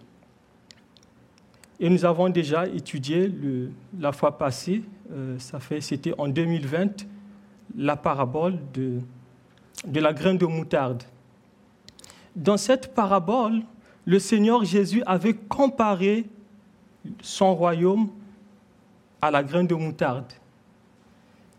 Et 1.81 1.91
nous 1.91 2.05
avons 2.05 2.29
déjà 2.29 2.69
étudié 2.69 3.33
la 3.99 4.13
fois 4.13 4.39
passée, 4.39 4.85
euh, 5.11 5.37
ça 5.41 5.59
fait, 5.59 5.81
c'était 5.81 6.15
en 6.19 6.29
2020, 6.29 7.05
la 7.77 7.97
parabole 7.97 8.61
de, 8.73 9.01
de 9.85 9.99
la 9.99 10.13
graine 10.13 10.39
de 10.39 10.47
moutarde. 10.47 11.03
Dans 12.37 12.59
cette 12.59 12.95
parabole, 12.95 13.63
le 14.05 14.19
Seigneur 14.19 14.65
Jésus 14.65 15.03
avait 15.07 15.35
comparé 15.35 16.27
son 17.23 17.55
royaume 17.55 18.11
à 19.23 19.31
la 19.31 19.43
graine 19.43 19.67
de 19.67 19.75
moutarde. 19.75 20.33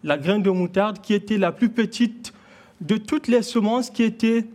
La 0.03 0.17
graine 0.17 0.43
de 0.43 0.51
moutarde 0.51 1.01
qui 1.01 1.13
était 1.13 1.38
la 1.38 1.51
plus 1.51 1.69
petite 1.69 2.31
de 2.79 2.95
toutes 2.97 3.27
les 3.27 3.41
semences 3.41 3.89
qui 3.89 4.03
étaient 4.03 4.45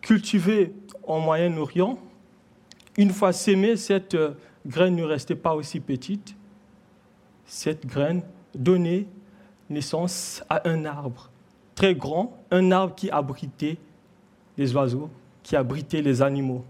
cultivées 0.00 0.72
au 1.04 1.20
Moyen-Orient. 1.20 1.98
Une 2.96 3.10
fois 3.10 3.32
sémée, 3.32 3.76
cette 3.76 4.14
euh, 4.14 4.32
graine 4.66 4.96
ne 4.96 5.04
restait 5.04 5.34
pas 5.34 5.54
aussi 5.54 5.80
petite. 5.80 6.34
Cette 7.44 7.86
graine 7.86 8.22
donnait 8.54 9.06
naissance 9.68 10.42
à 10.48 10.66
un 10.68 10.86
arbre 10.86 11.30
très 11.74 11.94
grand, 11.94 12.38
un 12.50 12.72
arbre 12.72 12.94
qui 12.94 13.10
abritait 13.10 13.76
les 14.56 14.74
oiseaux, 14.74 15.10
qui 15.46 15.54
abritait 15.54 16.02
les 16.02 16.22
animaux. 16.22 16.64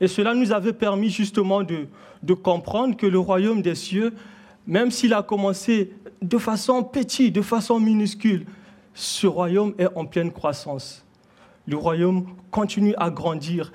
Et 0.00 0.08
cela 0.08 0.34
nous 0.34 0.52
avait 0.52 0.72
permis 0.72 1.10
justement 1.10 1.62
de, 1.62 1.86
de 2.22 2.32
comprendre 2.32 2.96
que 2.96 3.04
le 3.04 3.18
royaume 3.18 3.60
des 3.60 3.74
cieux, 3.74 4.14
même 4.66 4.90
s'il 4.90 5.12
a 5.12 5.22
commencé 5.22 5.92
de 6.22 6.38
façon 6.38 6.82
petite, 6.82 7.34
de 7.34 7.42
façon 7.42 7.78
minuscule, 7.78 8.46
ce 8.94 9.26
royaume 9.26 9.74
est 9.76 9.94
en 9.94 10.06
pleine 10.06 10.32
croissance. 10.32 11.04
Le 11.66 11.76
royaume 11.76 12.26
continue 12.50 12.94
à 12.96 13.10
grandir. 13.10 13.70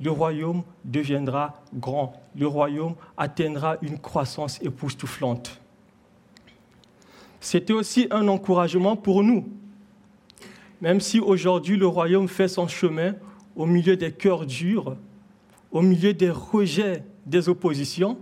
Le 0.00 0.10
royaume 0.10 0.64
deviendra 0.84 1.62
grand. 1.72 2.20
Le 2.34 2.48
royaume 2.48 2.96
atteindra 3.16 3.76
une 3.80 4.00
croissance 4.00 4.60
époustouflante. 4.60 5.60
C'était 7.38 7.74
aussi 7.74 8.08
un 8.10 8.26
encouragement 8.26 8.96
pour 8.96 9.22
nous 9.22 9.46
même 10.80 11.00
si 11.00 11.20
aujourd'hui 11.20 11.76
le 11.76 11.86
royaume 11.86 12.28
fait 12.28 12.48
son 12.48 12.68
chemin 12.68 13.14
au 13.56 13.66
milieu 13.66 13.96
des 13.96 14.12
cœurs 14.12 14.46
durs, 14.46 14.96
au 15.70 15.82
milieu 15.82 16.14
des 16.14 16.30
rejets, 16.30 17.04
des 17.26 17.48
oppositions, 17.48 18.18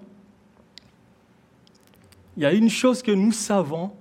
il 2.37 2.43
y 2.43 2.47
a 2.47 2.53
une 2.53 2.71
chose 2.71 3.03
que 3.03 3.13
nous 3.13 3.33
savons, 3.33 3.93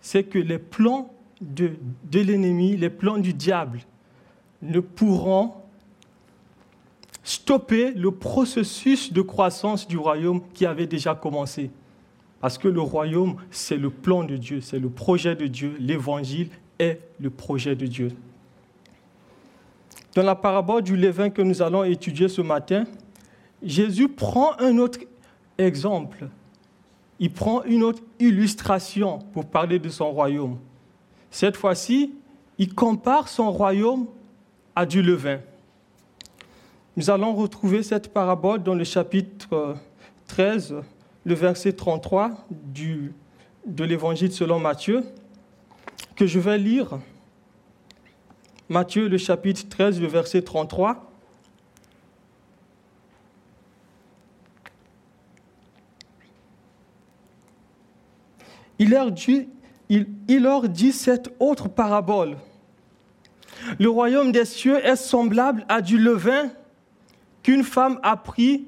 c'est 0.00 0.24
que 0.24 0.38
les 0.38 0.58
plans 0.58 1.10
de, 1.40 1.72
l'ennemi, 2.12 2.76
les 2.76 2.90
plans 2.90 3.18
du 3.18 3.34
diable, 3.34 3.80
ne 4.62 4.80
pourront 4.80 5.54
stopper 7.22 7.92
le 7.92 8.10
processus 8.10 9.12
de 9.12 9.22
croissance 9.22 9.88
du 9.88 9.96
royaume 9.96 10.42
qui 10.52 10.66
avait 10.66 10.86
déjà 10.86 11.14
commencé. 11.14 11.70
Parce 12.40 12.58
que 12.58 12.68
le 12.68 12.80
royaume, 12.80 13.36
c'est 13.50 13.76
le 13.76 13.90
plan 13.90 14.24
de 14.24 14.36
Dieu, 14.36 14.60
c'est 14.60 14.78
le 14.78 14.90
projet 14.90 15.34
de 15.34 15.46
Dieu, 15.46 15.76
l'évangile 15.78 16.50
est 16.78 17.00
le 17.20 17.30
projet 17.30 17.74
de 17.74 17.86
Dieu. 17.86 18.12
Dans 20.14 20.22
la 20.22 20.34
parabole 20.34 20.82
du 20.82 20.96
levain 20.96 21.30
que 21.30 21.42
nous 21.42 21.60
allons 21.60 21.84
étudier 21.84 22.28
ce 22.28 22.40
matin, 22.40 22.84
Jésus 23.62 24.08
prend 24.08 24.58
un 24.60 24.78
autre 24.78 25.00
exemple. 25.58 26.28
Il 27.18 27.32
prend 27.32 27.62
une 27.64 27.82
autre 27.82 28.02
illustration 28.18 29.18
pour 29.32 29.46
parler 29.46 29.78
de 29.78 29.88
son 29.88 30.10
royaume. 30.10 30.58
Cette 31.30 31.56
fois-ci, 31.56 32.14
il 32.58 32.74
compare 32.74 33.28
son 33.28 33.50
royaume 33.50 34.06
à 34.76 34.86
du 34.86 35.02
levain. 35.02 35.40
Nous 36.96 37.10
allons 37.10 37.34
retrouver 37.34 37.82
cette 37.82 38.12
parabole 38.12 38.62
dans 38.62 38.74
le 38.74 38.84
chapitre 38.84 39.76
13, 40.28 40.76
le 41.24 41.34
verset 41.34 41.72
33 41.72 42.46
du, 42.50 43.12
de 43.66 43.82
l'évangile 43.82 44.30
selon 44.30 44.60
Matthieu 44.60 45.02
que 46.16 46.26
je 46.26 46.38
vais 46.38 46.58
lire. 46.58 46.98
Matthieu, 48.68 49.08
le 49.08 49.18
chapitre 49.18 49.68
13, 49.68 50.00
le 50.00 50.06
verset 50.06 50.42
33. 50.42 51.10
Il 58.78 58.90
leur, 58.90 59.12
dit, 59.12 59.48
il, 59.88 60.08
il 60.28 60.42
leur 60.42 60.68
dit 60.68 60.92
cette 60.92 61.32
autre 61.38 61.68
parabole. 61.68 62.36
Le 63.78 63.88
royaume 63.88 64.32
des 64.32 64.44
cieux 64.44 64.84
est 64.84 64.96
semblable 64.96 65.64
à 65.68 65.80
du 65.80 65.98
levain 65.98 66.50
qu'une 67.42 67.62
femme 67.62 68.00
a 68.02 68.16
pris 68.16 68.66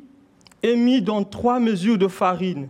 et 0.62 0.76
mis 0.76 1.02
dans 1.02 1.25
trois 1.25 1.58
mesures 1.58 1.98
de 1.98 2.08
farine 2.08 2.69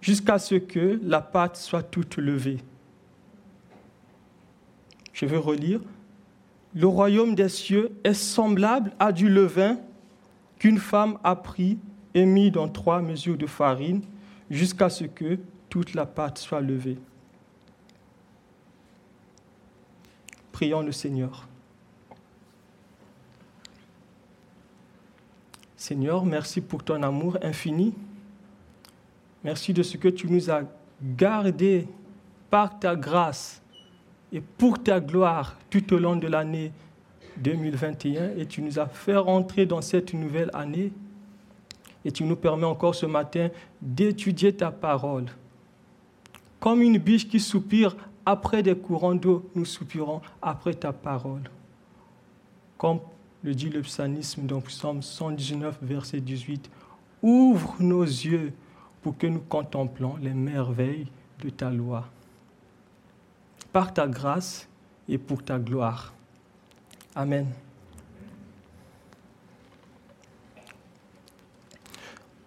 jusqu'à 0.00 0.38
ce 0.38 0.54
que 0.54 1.00
la 1.02 1.20
pâte 1.20 1.56
soit 1.56 1.82
toute 1.82 2.16
levée. 2.16 2.58
Je 5.16 5.24
vais 5.24 5.38
relire. 5.38 5.80
Le 6.74 6.86
royaume 6.86 7.34
des 7.34 7.48
cieux 7.48 7.90
est 8.04 8.12
semblable 8.12 8.92
à 8.98 9.12
du 9.12 9.30
levain 9.30 9.78
qu'une 10.58 10.76
femme 10.76 11.18
a 11.24 11.34
pris 11.34 11.78
et 12.12 12.26
mis 12.26 12.50
dans 12.50 12.68
trois 12.68 13.00
mesures 13.00 13.38
de 13.38 13.46
farine 13.46 14.02
jusqu'à 14.50 14.90
ce 14.90 15.04
que 15.04 15.38
toute 15.70 15.94
la 15.94 16.04
pâte 16.04 16.36
soit 16.36 16.60
levée. 16.60 16.98
Prions 20.52 20.82
le 20.82 20.92
Seigneur. 20.92 21.48
Seigneur, 25.78 26.26
merci 26.26 26.60
pour 26.60 26.84
ton 26.84 27.02
amour 27.02 27.38
infini. 27.40 27.94
Merci 29.42 29.72
de 29.72 29.82
ce 29.82 29.96
que 29.96 30.08
tu 30.08 30.28
nous 30.28 30.50
as 30.50 30.64
gardés 31.02 31.88
par 32.50 32.78
ta 32.78 32.94
grâce 32.94 33.62
et 34.32 34.40
pour 34.40 34.82
ta 34.82 35.00
gloire 35.00 35.56
tout 35.70 35.94
au 35.94 35.98
long 35.98 36.16
de 36.16 36.26
l'année 36.26 36.72
2021 37.38 38.36
et 38.36 38.46
tu 38.46 38.62
nous 38.62 38.78
as 38.78 38.86
fait 38.86 39.16
rentrer 39.16 39.66
dans 39.66 39.82
cette 39.82 40.14
nouvelle 40.14 40.50
année. 40.54 40.92
Et 42.04 42.12
tu 42.12 42.24
nous 42.24 42.36
permets 42.36 42.66
encore 42.66 42.94
ce 42.94 43.06
matin 43.06 43.48
d'étudier 43.82 44.54
ta 44.54 44.70
parole. 44.70 45.26
Comme 46.60 46.82
une 46.82 46.98
biche 46.98 47.28
qui 47.28 47.40
soupire 47.40 47.96
après 48.24 48.62
des 48.62 48.76
courants 48.76 49.14
d'eau, 49.14 49.48
nous 49.54 49.64
soupirons 49.64 50.20
après 50.40 50.74
ta 50.74 50.92
parole. 50.92 51.42
Comme 52.78 53.00
le 53.42 53.54
dit 53.54 53.70
le 53.70 53.82
psalmisme 53.82 54.46
dans 54.46 54.60
Psaume 54.60 55.02
119, 55.02 55.78
verset 55.82 56.20
18. 56.20 56.70
Ouvre 57.22 57.76
nos 57.80 58.04
yeux 58.04 58.52
pour 59.02 59.16
que 59.16 59.26
nous 59.26 59.40
contemplons 59.40 60.16
les 60.20 60.34
merveilles 60.34 61.06
de 61.42 61.50
ta 61.50 61.70
loi. 61.70 62.08
Par 63.76 63.92
ta 63.92 64.06
grâce 64.06 64.66
et 65.06 65.18
pour 65.18 65.44
ta 65.44 65.58
gloire. 65.58 66.14
Amen. 67.14 67.46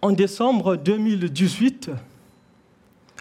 En 0.01 0.11
décembre 0.11 0.75
2018, 0.75 1.91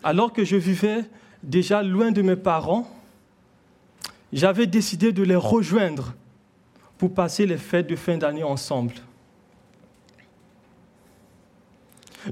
alors 0.03 0.33
que 0.33 0.43
je 0.43 0.57
vivais 0.57 1.05
déjà 1.43 1.83
loin 1.83 2.11
de 2.11 2.23
mes 2.23 2.37
parents, 2.37 2.91
j'avais 4.33 4.67
décidé 4.67 5.13
de 5.13 5.23
les 5.23 5.37
rejoindre 5.37 6.15
pour 6.97 7.13
passer 7.13 7.45
les 7.45 7.59
fêtes 7.59 7.89
de 7.89 7.97
fin 7.97 8.17
d'année 8.17 8.43
ensemble. 8.43 8.95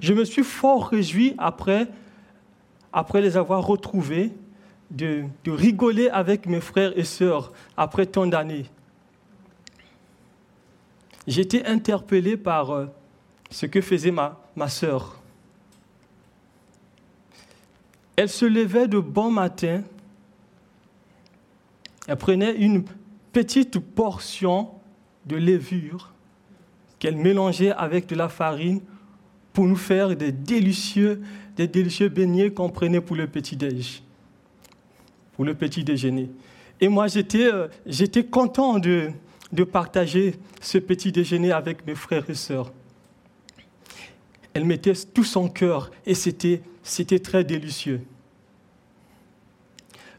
Je 0.01 0.15
me 0.15 0.25
suis 0.25 0.43
fort 0.43 0.89
réjoui 0.89 1.35
après, 1.37 1.87
après 2.95 3.21
les 3.21 3.37
avoir 3.37 3.67
retrouvés, 3.67 4.33
de, 4.91 5.25
rigoler 5.47 6.09
avec 6.09 6.47
mes 6.47 6.61
frères 6.61 6.97
et 6.97 7.05
sœurs 7.05 7.53
après 7.77 8.07
tant 8.07 8.27
d'années. 8.27 8.67
J'étais 11.27 11.65
interpellé 11.67 12.37
par 12.37 12.71
euh, 12.71 12.87
ce 13.51 13.67
que 13.67 13.81
faisait 13.81 14.13
ma, 14.13 14.41
ma 14.55 14.69
sœur. 14.69 15.21
Elle 18.15 18.29
se 18.29 18.47
levait 18.47 18.89
de 18.89 18.99
bon 18.99 19.31
matin, 19.31 19.83
elle 22.07 22.17
prenait 22.17 22.55
une 22.55 22.85
petite 23.33 23.79
portion 23.79 24.71
de 25.27 25.37
levure 25.37 26.13
qu'elle 26.99 27.17
mélangeait 27.17 27.73
avec 27.73 28.07
de 28.07 28.15
la 28.15 28.29
farine 28.29 28.81
pour 29.53 29.67
nous 29.67 29.77
faire 29.77 30.15
des 30.17 30.33
délicieux, 30.33 31.23
des 31.57 31.67
délicieux 31.67 32.09
beignets 32.09 32.51
qu'on 32.51 32.71
prenait 32.71 33.01
pour 33.01 33.17
le 33.17 33.27
petit-déj, 33.27 34.03
pour 35.37 35.45
le 35.45 35.55
petit 35.55 35.85
déjeuner. 35.85 36.31
Et 36.81 36.89
moi, 36.89 37.07
j'étais, 37.07 37.45
euh, 37.45 37.69
j'étais 37.85 38.25
content 38.25 38.79
de, 38.79 39.13
partager 39.71 40.35
ce 40.61 40.79
petit 40.79 41.13
déjeuner 41.13 41.53
avec 41.53 41.87
mes 41.87 41.95
frères 41.95 42.29
et 42.29 42.35
sœurs. 42.35 42.73
Elle 44.55 44.65
mettait 44.65 44.95
tout 44.95 45.25
son 45.25 45.49
cœur 45.49 45.91
et 46.05 46.15
c'était, 46.15 46.63
c'était 46.83 47.19
très 47.19 47.45
délicieux. 47.45 48.01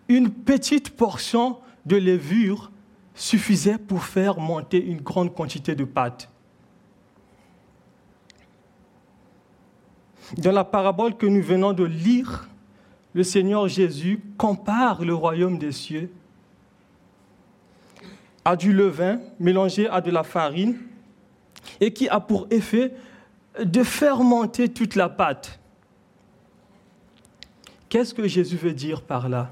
Une 0.08 0.30
petite 0.30 0.92
portion 0.92 1.58
de 1.86 1.98
levure 1.98 2.72
suffisait 3.16 3.78
pour 3.78 4.04
faire 4.04 4.40
monter 4.40 4.84
une 4.84 5.02
grande 5.02 5.34
quantité 5.34 5.76
de 5.76 5.84
pâte. 5.84 6.30
Dans 10.38 10.52
la 10.52 10.64
parabole 10.64 11.18
que 11.18 11.26
nous 11.26 11.42
venons 11.42 11.74
de 11.74 11.84
lire, 11.84 12.48
le 13.18 13.24
Seigneur 13.24 13.68
Jésus 13.68 14.22
compare 14.38 15.04
le 15.04 15.16
royaume 15.16 15.58
des 15.58 15.72
cieux 15.72 16.12
à 18.46 18.56
du 18.56 18.72
levain 18.72 19.20
mélangé 19.40 19.90
à 19.90 20.02
de 20.02 20.12
la 20.12 20.22
farine 20.22 20.78
et 21.80 21.92
qui 21.92 22.08
a 22.10 22.20
pour 22.20 22.46
effet 22.52 22.94
de 23.60 23.82
fermenter 23.82 24.70
toute 24.70 24.94
la 24.94 25.10
pâte. 25.10 25.60
Qu'est-ce 27.90 28.14
que 28.14 28.28
Jésus 28.28 28.56
veut 28.56 28.74
dire 28.74 29.02
par 29.02 29.30
là? 29.30 29.50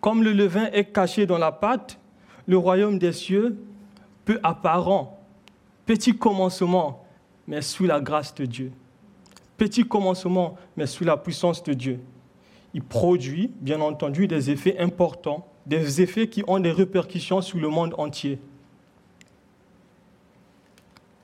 Comme 0.00 0.22
le 0.22 0.32
levain 0.32 0.66
est 0.66 0.92
caché 0.92 1.26
dans 1.26 1.38
la 1.38 1.50
pâte, 1.50 1.98
le 2.46 2.56
royaume 2.56 3.00
des 3.00 3.12
cieux, 3.12 3.58
peu 4.24 4.38
apparent, 4.44 5.18
petit 5.86 6.16
commencement, 6.16 7.04
mais 7.48 7.62
sous 7.62 7.84
la 7.84 8.00
grâce 8.00 8.32
de 8.36 8.44
Dieu. 8.44 8.72
Petit 9.58 9.84
commencement, 9.84 10.56
mais 10.76 10.86
sous 10.86 11.04
la 11.04 11.16
puissance 11.16 11.62
de 11.64 11.74
Dieu. 11.74 12.00
Il 12.72 12.82
produit, 12.82 13.50
bien 13.60 13.80
entendu, 13.80 14.28
des 14.28 14.50
effets 14.50 14.78
importants, 14.78 15.46
des 15.66 16.00
effets 16.00 16.28
qui 16.28 16.44
ont 16.46 16.60
des 16.60 16.70
répercussions 16.70 17.42
sur 17.42 17.58
le 17.58 17.68
monde 17.68 17.94
entier. 17.98 18.38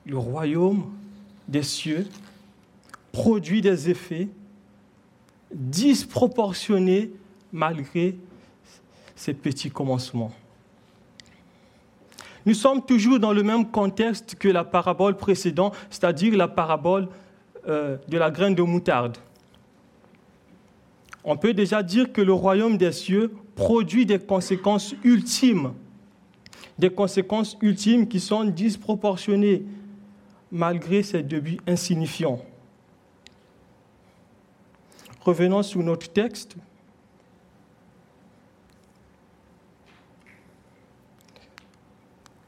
Le 0.05 0.17
royaume 0.17 0.91
des 1.47 1.63
cieux 1.63 2.07
produit 3.11 3.61
des 3.61 3.89
effets 3.89 4.27
disproportionnés 5.53 7.11
malgré 7.53 8.17
ces 9.15 9.33
petits 9.33 9.71
commencements. 9.71 10.33
Nous 12.45 12.53
sommes 12.53 12.85
toujours 12.85 13.19
dans 13.19 13.33
le 13.33 13.41
même 13.41 13.71
contexte 13.71 14.35
que 14.35 14.49
la 14.49 14.65
parabole 14.65 15.15
précédente, 15.15 15.73
c'est-à-dire 15.89 16.35
la 16.35 16.49
parabole 16.49 17.07
euh, 17.67 17.97
de 18.07 18.17
la 18.17 18.31
graine 18.31 18.55
de 18.55 18.61
moutarde. 18.61 19.17
On 21.23 21.37
peut 21.37 21.53
déjà 21.53 21.81
dire 21.81 22.13
que 22.13 22.21
le 22.21 22.33
royaume 22.33 22.77
des 22.77 22.91
cieux 22.91 23.33
produit 23.55 24.05
des 24.05 24.19
conséquences 24.19 24.93
ultimes, 25.03 25.73
des 26.77 26.91
conséquences 26.91 27.57
ultimes 27.61 28.07
qui 28.07 28.19
sont 28.19 28.43
disproportionnées 28.43 29.63
malgré 30.51 31.01
ses 31.01 31.23
débuts 31.23 31.57
insignifiants. 31.65 32.39
Revenons 35.21 35.63
sur 35.63 35.81
notre 35.81 36.07
texte. 36.11 36.55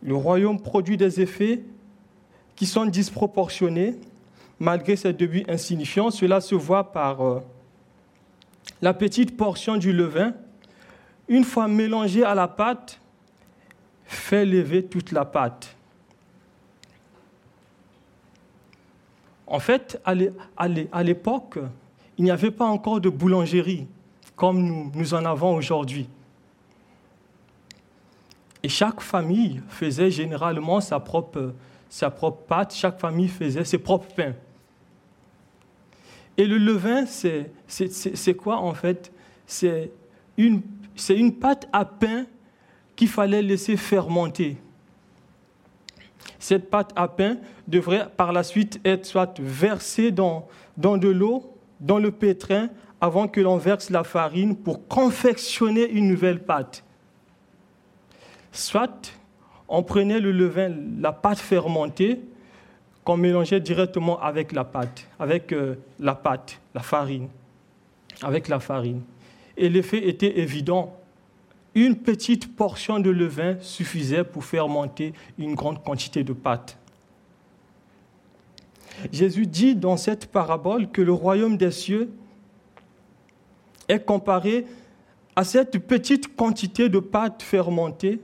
Le 0.04 0.16
royaume 0.16 0.62
produit 0.62 0.96
des 0.96 1.20
effets 1.20 1.64
qui 2.56 2.68
sont 2.68 2.86
disproportionnés 2.86 4.00
malgré 4.60 4.96
ses 4.96 5.14
débuts 5.14 5.46
insignifiants. 5.48 6.12
Cela 6.12 6.42
se 6.42 6.56
voit 6.56 6.92
par 6.92 7.26
euh, 7.26 7.40
la 8.82 8.94
petite 8.94 9.38
portion 9.38 9.78
du 9.78 9.94
levain. 9.94 10.34
Une 11.28 11.44
fois 11.44 11.68
mélangée 11.68 12.24
à 12.24 12.36
la 12.36 12.48
pâte, 12.48 13.00
fait 14.06 14.46
lever 14.46 14.86
toute 14.86 15.12
la 15.12 15.26
pâte. 15.26 15.76
En 19.46 19.60
fait, 19.60 20.02
à 20.06 21.04
l'époque, 21.04 21.60
il 22.18 22.24
n'y 22.24 22.32
avait 22.32 22.52
pas 22.52 22.66
encore 22.66 23.00
de 23.00 23.10
boulangerie 23.10 23.88
comme 24.36 24.92
nous, 24.94 25.14
en 25.14 25.26
avons 25.26 25.56
aujourd'hui. 25.56 26.08
Et 28.62 28.70
chaque 28.70 29.02
famille 29.02 29.62
faisait 29.68 30.12
généralement 30.12 30.80
sa 30.80 31.00
propre, 31.00 31.54
sa 31.90 32.12
propre 32.12 32.44
pâte, 32.46 32.74
chaque 32.74 33.00
famille 33.00 33.30
faisait 33.30 33.66
ses 33.66 33.80
propres 33.80 34.14
pains. 34.14 34.34
Et 36.38 36.46
le 36.46 36.58
levain, 36.58 37.06
c'est 37.08 38.34
quoi 38.36 38.58
en 38.58 38.74
fait? 38.74 39.12
C'est 39.48 39.92
une, 40.38 40.62
pâte 41.40 41.68
à 41.74 41.84
pain 41.84 42.26
qu'il 42.96 43.08
fallait 43.08 43.42
laisser 43.42 43.76
fermenter. 43.76 44.58
Cette 46.40 46.70
pâte 46.70 46.92
à 46.96 47.08
pain 47.08 47.38
devrait 47.68 48.08
par 48.16 48.32
la 48.32 48.44
suite 48.44 48.80
être 48.86 49.06
soit 49.06 49.40
versée 49.40 50.12
dans, 50.12 50.48
dans 50.78 50.98
de 50.98 51.08
l'eau, 51.08 51.56
dans 51.80 51.98
le 51.98 52.12
pétrin, 52.12 52.70
avant 53.02 53.28
que 53.28 53.42
l'on 53.42 53.58
verse 53.58 53.90
la 53.90 54.04
farine 54.04 54.56
pour 54.56 54.88
confectionner 54.88 55.90
une 55.90 56.08
nouvelle 56.08 56.44
pâte. 56.44 56.84
Soit 58.52 59.14
on 59.68 59.84
prenait 59.84 60.20
le 60.20 60.32
levain, 60.32 60.72
la 61.00 61.12
pâte 61.12 61.40
fermentée, 61.40 62.22
qu'on 63.08 63.16
mélangeait 63.16 63.62
directement 63.62 64.20
avec 64.20 64.52
la 64.52 64.66
pâte, 64.66 65.08
avec 65.18 65.54
euh, 65.54 65.76
la 65.98 66.14
pâte, 66.14 66.60
la 66.76 66.82
farine, 66.82 67.30
avec 68.22 68.50
la 68.50 68.60
farine. 68.60 69.02
Et 69.56 69.70
l'effet 69.70 70.10
était 70.10 70.40
évident. 70.40 70.94
Une 71.74 71.96
petite 71.96 72.54
portion 72.54 73.00
de 73.00 73.10
levain 73.10 73.56
suffisait 73.62 74.26
pour 74.26 74.44
fermenter 74.44 75.14
une 75.38 75.56
grande 75.56 75.82
quantité 75.82 76.26
de 76.26 76.34
pâte. 76.34 76.78
Jésus 79.14 79.48
dit 79.48 79.74
dans 79.74 79.96
cette 79.96 80.26
parabole 80.26 80.90
que 80.90 81.02
le 81.02 81.14
royaume 81.14 81.56
des 81.56 81.72
cieux 81.72 82.10
est 83.88 84.04
comparé 84.04 84.66
à 85.38 85.46
cette 85.46 85.80
petite 85.80 86.36
quantité 86.36 86.90
de 86.90 87.00
pâte 87.00 87.42
fermentée 87.42 88.20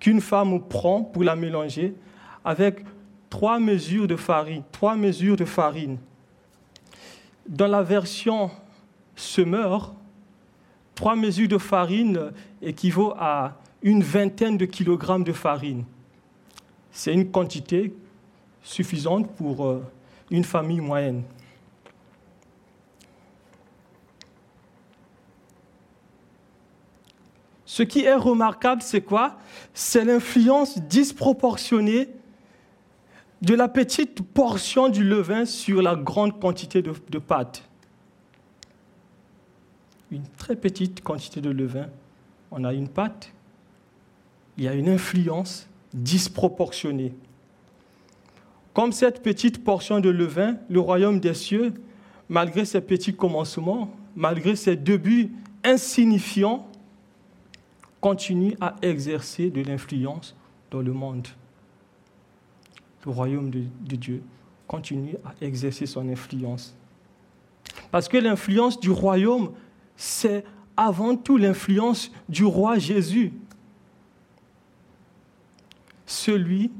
qu'une 0.00 0.22
femme 0.22 0.66
prend 0.66 1.02
pour 1.02 1.24
la 1.24 1.36
mélanger 1.36 1.92
avec 2.42 2.82
trois 3.30 3.58
mesures 3.58 4.06
de 4.06 4.16
farine. 4.16 4.62
Trois 4.72 4.96
mesures 4.96 5.36
de 5.36 5.44
farine. 5.44 5.98
Dans 7.46 7.66
la 7.66 7.82
version 7.82 8.50
semeur, 9.16 9.94
trois 10.94 11.16
mesures 11.16 11.48
de 11.48 11.58
farine 11.58 12.32
équivaut 12.60 13.14
à 13.18 13.54
une 13.82 14.02
vingtaine 14.02 14.56
de 14.56 14.64
kilogrammes 14.64 15.24
de 15.24 15.32
farine. 15.32 15.84
C'est 16.90 17.12
une 17.12 17.30
quantité 17.30 17.94
suffisante 18.62 19.30
pour 19.36 19.66
euh, 19.66 19.82
une 20.30 20.44
famille 20.44 20.80
moyenne. 20.80 21.22
Ce 27.64 27.82
qui 27.84 28.00
est 28.00 28.14
remarquable, 28.14 28.82
c'est 28.82 29.02
quoi? 29.02 29.38
C'est 29.72 30.04
l'influence 30.04 30.78
disproportionnée 30.78 32.08
de 33.42 33.54
la 33.54 33.68
petite 33.68 34.22
portion 34.22 34.88
du 34.88 35.04
levain 35.04 35.44
sur 35.44 35.80
la 35.82 35.94
grande 35.94 36.40
quantité 36.40 36.82
de, 36.82 37.18
pâte. 37.18 37.62
Une 40.10 40.26
très 40.36 40.56
petite 40.56 41.02
quantité 41.02 41.40
de 41.40 41.50
levain, 41.50 41.86
on 42.50 42.64
a 42.64 42.72
une 42.72 42.88
pâte, 42.88 43.32
il 44.56 44.64
y 44.64 44.68
a 44.68 44.74
une 44.74 44.88
influence 44.88 45.68
disproportionnée. 45.94 47.14
Comme 48.74 48.92
cette 48.92 49.22
petite 49.22 49.64
portion 49.64 50.00
de 50.00 50.08
levain, 50.08 50.56
le 50.68 50.80
royaume 50.80 51.20
des 51.20 51.34
cieux, 51.34 51.74
malgré 52.28 52.64
ses 52.64 52.80
petits 52.80 53.14
commencements, 53.14 53.94
malgré 54.16 54.56
ses 54.56 54.76
débuts 54.76 55.32
insignifiants, 55.64 56.66
continue 58.00 58.56
à 58.60 58.76
exercer 58.82 59.50
de 59.50 59.62
l'influence 59.62 60.36
dans 60.70 60.80
le 60.80 60.92
monde. 60.92 61.26
Le 63.04 63.12
royaume 63.12 63.50
de, 63.50 63.96
Dieu 63.96 64.22
continue 64.66 65.16
à 65.24 65.32
exercer 65.44 65.86
son 65.86 66.08
influence. 66.08 66.74
Parce 67.90 68.08
que 68.08 68.16
l'influence 68.16 68.78
du 68.78 68.90
royaume, 68.90 69.52
c'est 69.96 70.44
avant 70.76 71.16
tout 71.16 71.36
l'influence 71.36 72.10
du 72.28 72.44
roi 72.44 72.78
Jésus. 72.78 73.32
Celui 76.06 76.70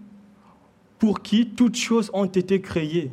pour 0.98 1.22
qui 1.22 1.48
toutes 1.48 1.76
choses 1.76 2.10
ont 2.12 2.24
été 2.26 2.60
créées. 2.60 3.12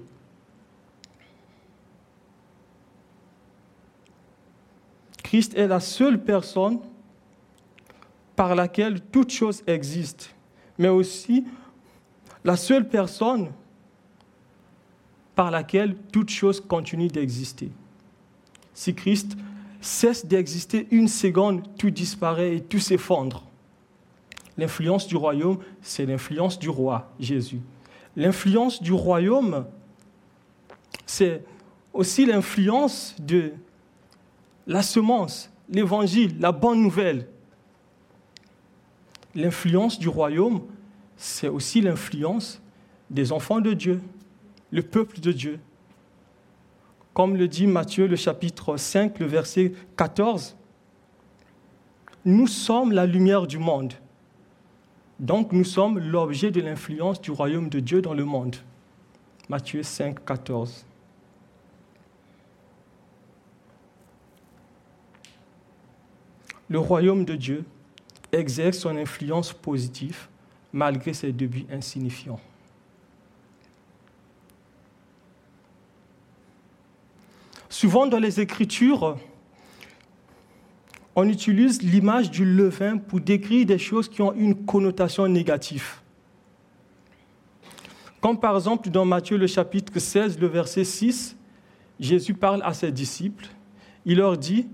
Christ 5.24 5.56
est 5.56 5.68
la 5.68 5.80
seule 5.80 6.24
personne 6.24 6.80
par 8.36 8.56
laquelle 8.56 9.02
toute 9.02 9.32
chose 9.32 9.64
existe, 9.68 10.36
mais 10.78 10.88
aussi 10.88 11.46
la 12.46 12.56
seule 12.56 12.88
personne 12.88 13.52
par 15.34 15.52
laquelle 15.52 15.98
toute 16.14 16.30
chose 16.30 16.62
continue 16.62 17.08
d'exister. 17.08 17.72
Si 18.74 18.94
Christ 18.94 19.36
cesse 19.82 20.26
d'exister 20.26 20.88
une 20.92 21.08
seconde, 21.08 21.64
tout 21.78 21.90
disparaît 21.90 22.58
et 22.58 22.62
tout 22.62 22.80
s'effondre. 22.80 23.44
L'influence 24.58 25.08
du 25.08 25.18
royaume, 25.18 25.58
c'est 25.82 26.06
l'influence 26.06 26.58
du 26.60 26.70
roi 26.70 27.12
Jésus. 27.20 27.60
L'influence 28.16 28.82
du 28.82 28.94
royaume, 28.94 29.66
c'est 31.06 31.44
aussi 31.94 32.26
l'influence 32.26 33.16
de 33.20 33.54
la 34.68 34.84
semence, 34.84 35.50
l'évangile, 35.68 36.40
la 36.40 36.52
bonne 36.52 36.82
nouvelle. 36.82 37.28
L'influence 39.34 40.00
du 40.00 40.08
royaume, 40.08 40.62
c'est 41.18 41.48
aussi 41.48 41.82
l'influence 41.82 42.62
des 43.10 43.32
enfants 43.32 43.62
de 43.62 43.74
Dieu, 43.74 44.02
le 44.72 44.82
peuple 44.82 45.20
de 45.20 45.32
Dieu. 45.32 45.60
Comme 47.14 47.38
le 47.38 47.48
dit 47.48 47.68
Matthieu, 47.68 48.08
le 48.08 48.16
chapitre 48.16 48.78
5, 48.78 49.20
le 49.20 49.26
verset 49.26 49.74
14, 49.96 50.58
nous 52.26 52.48
sommes 52.48 52.92
la 52.92 53.06
lumière 53.06 53.48
du 53.48 53.58
monde. 53.58 53.94
Donc 55.20 55.54
nous 55.54 55.64
sommes 55.64 56.00
l'objet 56.00 56.52
de 56.52 56.60
l'influence 56.60 57.22
du 57.22 57.32
royaume 57.32 57.70
de 57.70 57.80
Dieu 57.80 58.02
dans 58.02 58.14
le 58.14 58.26
monde. 58.26 58.58
Matthieu 59.48 59.84
5, 59.84 60.26
14. 60.26 60.86
Le 66.68 66.80
royaume 66.80 67.24
de 67.24 67.36
Dieu 67.36 67.64
exerce 68.32 68.80
son 68.80 68.98
influence 68.98 69.54
positive 69.54 70.28
malgré 70.76 71.14
ses 71.14 71.32
débuts 71.32 71.66
insignifiants. 71.72 72.40
Souvent 77.70 78.06
dans 78.06 78.20
les 78.20 78.42
Écritures, 78.42 79.18
on 81.16 81.30
utilise 81.30 81.82
l'image 81.82 82.30
du 82.30 82.44
levain 82.44 82.98
pour 82.98 83.22
décrire 83.22 83.66
des 83.66 83.78
choses 83.78 84.10
qui 84.10 84.22
ont 84.22 84.34
une 84.34 84.66
connotation 84.66 85.26
négative. 85.30 86.02
Comme 88.20 88.38
par 88.38 88.58
exemple 88.58 88.90
dans 88.90 89.06
Matthieu 89.06 89.38
le 89.38 89.48
chapitre 89.48 89.98
16, 89.98 90.38
le 90.40 90.48
verset 90.48 90.84
6, 90.84 91.38
Jésus 92.02 92.34
parle 92.34 92.62
à 92.66 92.74
ses 92.74 92.92
disciples. 92.92 93.48
Il 94.06 94.18
leur 94.18 94.38
dit, 94.38 94.68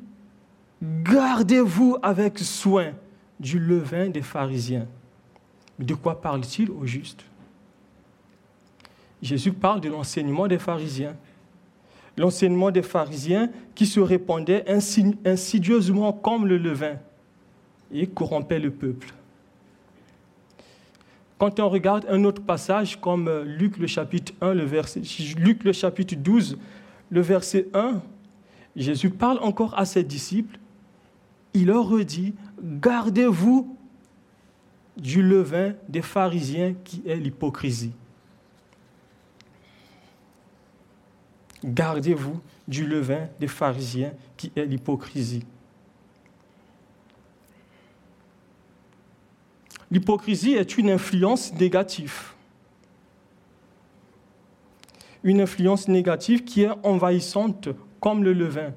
Gardez-vous 0.82 1.98
avec 2.02 2.40
soin 2.40 2.94
du 3.40 3.60
levain 3.60 4.10
des 4.10 4.24
pharisiens. 4.24 4.88
De 5.82 5.96
quoi 5.96 6.22
parle-t-il 6.22 6.70
au 6.70 6.86
juste? 6.86 7.26
Jésus 9.22 9.52
parle 9.52 9.82
de 9.82 9.90
l'enseignement 9.90 10.48
des 10.48 10.60
pharisiens. 10.60 11.16
L'enseignement 12.18 12.72
des 12.72 12.84
pharisiens 12.84 13.50
qui 13.74 13.88
se 13.88 14.00
répandait 14.00 14.66
insidieusement 15.26 16.14
comme 16.14 16.46
le 16.46 16.58
levain 16.58 16.98
et 17.92 18.06
corrompait 18.06 18.60
le 18.60 18.70
peuple. 18.70 19.14
Quand 21.38 21.60
on 21.60 21.70
regarde 21.70 22.06
un 22.10 22.24
autre 22.26 22.44
passage 22.44 23.02
comme 23.02 23.28
euh, 23.28 23.44
Luc 23.44 23.78
le 23.78 23.88
chapitre 23.88 24.34
1, 24.42 24.54
le 24.54 24.64
verset, 24.64 25.02
chapitre 25.74 26.16
12, 26.16 26.60
le 27.10 27.22
verset 27.22 27.68
1, 27.74 28.02
Jésus 28.76 29.10
parle 29.10 29.40
encore 29.42 29.78
à 29.78 29.86
ses 29.86 30.04
disciples. 30.04 30.60
Il 31.56 31.68
leur 31.68 31.88
redit 31.90 32.36
Gardez-vous 32.62 33.76
du 35.02 35.24
levain 35.24 35.74
des 35.90 36.04
pharisiens 36.04 36.76
qui 36.86 37.02
est 37.06 37.16
l'hypocrisie. 37.16 37.92
Gardez-vous 41.66 42.40
du 42.68 42.86
levain 42.86 43.28
des 43.40 43.48
pharisiens 43.48 44.14
qui 44.38 44.52
est 44.56 44.66
l'hypocrisie. 44.66 45.44
L'hypocrisie 49.90 50.54
est 50.54 50.78
une 50.78 50.90
influence 50.92 51.54
négative. 51.54 52.34
Une 55.24 55.42
influence 55.42 55.88
négative 55.88 56.44
qui 56.44 56.62
est 56.64 56.72
envahissante 56.84 57.70
comme 58.00 58.24
le 58.24 58.34
levain, 58.34 58.74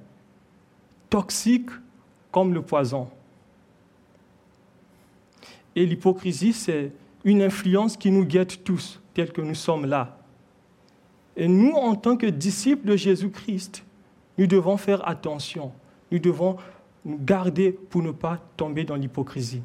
toxique 1.09 1.71
comme 2.33 2.52
le 2.52 2.62
poison. 2.62 3.09
Et 5.76 5.87
l'hypocrisie, 5.87 6.52
c'est 6.52 6.93
une 7.25 7.43
influence 7.43 7.97
qui 7.97 8.11
nous 8.11 8.25
guette 8.25 8.64
tous, 8.64 9.00
tels 9.12 9.33
que 9.33 9.40
nous 9.40 9.54
sommes 9.54 9.87
là. 9.87 10.19
Et 11.37 11.49
nous, 11.49 11.73
en 11.73 11.97
tant 11.97 12.16
que 12.16 12.26
disciples 12.26 12.87
de 12.87 12.97
Jésus-Christ, 12.97 13.85
nous 14.38 14.47
devons 14.47 14.76
faire 14.76 15.07
attention. 15.09 15.73
Nous 16.12 16.19
devons 16.19 16.57
nous 17.04 17.19
garder 17.19 17.73
pour 17.73 18.02
ne 18.02 18.12
pas 18.12 18.40
tomber 18.57 18.85
dans 18.85 18.97
l'hypocrisie. 18.97 19.62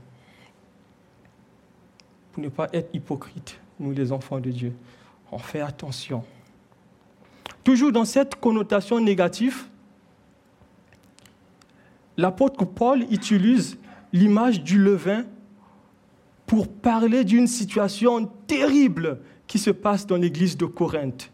Pour 2.31 2.43
ne 2.43 2.49
pas 2.49 2.67
être 2.73 2.89
hypocrites, 2.93 3.59
nous 3.79 3.91
les 3.91 4.11
enfants 4.11 4.39
de 4.39 4.49
Dieu. 4.49 4.73
On 5.31 5.37
fait 5.37 5.61
attention. 5.61 6.23
Toujours 7.63 7.91
dans 7.91 8.05
cette 8.05 8.35
connotation 8.35 8.99
négative, 8.99 9.65
l'apôtre 12.17 12.65
Paul 12.65 13.03
utilise 13.11 13.77
l'image 14.11 14.63
du 14.63 14.79
levain 14.79 15.25
pour 16.49 16.67
parler 16.67 17.23
d'une 17.25 17.45
situation 17.45 18.25
terrible 18.47 19.19
qui 19.45 19.59
se 19.59 19.69
passe 19.69 20.07
dans 20.07 20.15
l'église 20.15 20.57
de 20.57 20.65
Corinthe. 20.65 21.31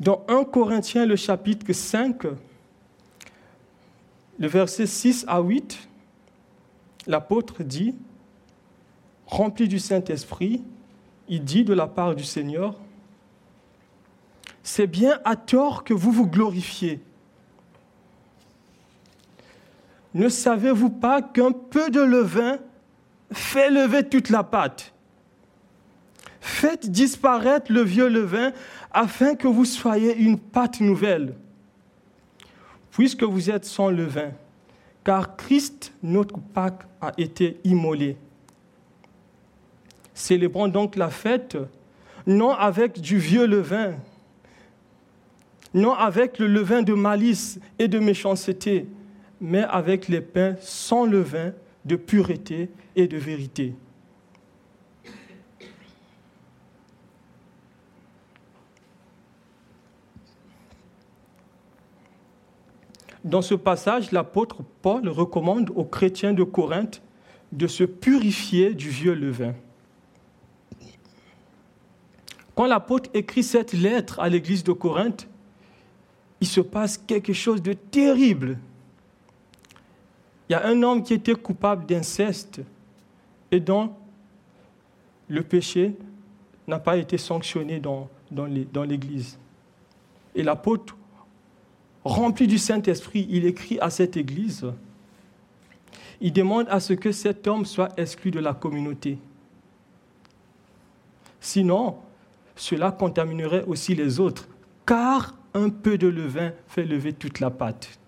Dans 0.00 0.22
1 0.28 0.44
Corinthiens, 0.44 1.06
le 1.06 1.16
chapitre 1.16 1.72
5, 1.72 2.24
le 4.38 4.46
verset 4.46 4.86
6 4.86 5.24
à 5.28 5.40
8, 5.40 5.88
l'apôtre 7.06 7.62
dit, 7.62 7.94
rempli 9.26 9.66
du 9.66 9.78
Saint-Esprit, 9.78 10.62
il 11.26 11.42
dit 11.42 11.64
de 11.64 11.72
la 11.72 11.86
part 11.86 12.14
du 12.14 12.24
Seigneur, 12.24 12.78
c'est 14.62 14.86
bien 14.86 15.20
à 15.24 15.36
tort 15.36 15.84
que 15.84 15.94
vous 15.94 16.12
vous 16.12 16.26
glorifiez. 16.26 17.00
Ne 20.12 20.28
savez-vous 20.28 20.90
pas 20.90 21.22
qu'un 21.22 21.52
peu 21.52 21.88
de 21.88 22.02
levain 22.02 22.58
fait 23.32 23.70
lever 23.70 24.04
toute 24.04 24.30
la 24.30 24.42
pâte. 24.42 24.92
Faites 26.40 26.90
disparaître 26.90 27.70
le 27.70 27.82
vieux 27.82 28.08
levain 28.08 28.52
afin 28.92 29.34
que 29.34 29.46
vous 29.46 29.64
soyez 29.64 30.16
une 30.16 30.38
pâte 30.38 30.80
nouvelle. 30.80 31.34
Puisque 32.90 33.22
vous 33.22 33.50
êtes 33.50 33.64
sans 33.64 33.90
levain, 33.90 34.32
car 35.04 35.36
Christ, 35.36 35.92
notre 36.02 36.38
Pâque, 36.38 36.82
a 37.00 37.12
été 37.16 37.58
immolé. 37.64 38.16
Célébrons 40.12 40.68
donc 40.68 40.96
la 40.96 41.08
fête, 41.08 41.56
non 42.26 42.50
avec 42.50 43.00
du 43.00 43.18
vieux 43.18 43.46
levain, 43.46 43.94
non 45.72 45.94
avec 45.94 46.38
le 46.38 46.46
levain 46.46 46.82
de 46.82 46.92
malice 46.94 47.60
et 47.78 47.88
de 47.88 47.98
méchanceté, 47.98 48.86
mais 49.40 49.62
avec 49.62 50.08
les 50.08 50.20
pains 50.20 50.56
sans 50.60 51.06
levain 51.06 51.52
de 51.84 51.96
pureté 51.96 52.68
et 52.96 53.06
de 53.06 53.16
vérité. 53.16 53.74
Dans 63.22 63.42
ce 63.42 63.54
passage, 63.54 64.12
l'apôtre 64.12 64.64
Paul 64.80 65.08
recommande 65.08 65.70
aux 65.74 65.84
chrétiens 65.84 66.32
de 66.32 66.42
Corinthe 66.42 67.02
de 67.52 67.66
se 67.66 67.84
purifier 67.84 68.74
du 68.74 68.88
vieux 68.88 69.14
levain. 69.14 69.54
Quand 72.54 72.66
l'apôtre 72.66 73.10
écrit 73.14 73.42
cette 73.42 73.72
lettre 73.72 74.20
à 74.20 74.28
l'église 74.28 74.64
de 74.64 74.72
Corinthe, 74.72 75.28
il 76.40 76.46
se 76.46 76.60
passe 76.60 76.96
quelque 76.98 77.32
chose 77.32 77.62
de 77.62 77.74
terrible. 77.74 78.58
Il 80.48 80.52
y 80.52 80.56
a 80.56 80.66
un 80.66 80.82
homme 80.82 81.02
qui 81.02 81.14
était 81.14 81.34
coupable 81.34 81.86
d'inceste 81.86 82.62
et 83.50 83.60
dont 83.60 83.92
le 85.28 85.42
péché 85.42 85.96
n'a 86.66 86.78
pas 86.78 86.96
été 86.96 87.18
sanctionné 87.18 87.80
dans, 87.80 88.08
dans 88.30 88.84
l'église. 88.84 89.38
Et 90.34 90.42
l'apôtre 90.42 90.96
rempli 92.04 92.46
du 92.46 92.58
Saint-Esprit, 92.58 93.26
il 93.30 93.44
écrit 93.44 93.78
à 93.80 93.90
cette 93.90 94.16
église, 94.16 94.66
il 96.20 96.32
demande 96.32 96.66
à 96.68 96.80
ce 96.80 96.92
que 96.92 97.12
cet 97.12 97.46
homme 97.46 97.64
soit 97.64 97.88
exclu 97.98 98.30
de 98.30 98.40
la 98.40 98.54
communauté. 98.54 99.18
Sinon, 101.40 101.96
cela 102.54 102.92
contaminerait 102.92 103.64
aussi 103.64 103.94
les 103.94 104.20
autres, 104.20 104.48
car 104.86 105.34
un 105.54 105.70
peu 105.70 105.96
de 105.96 106.08
levain 106.08 106.52
fait 106.68 106.84
lever 106.84 107.12
toute 107.12 107.40
la 107.40 107.50
pâte. 107.50 107.99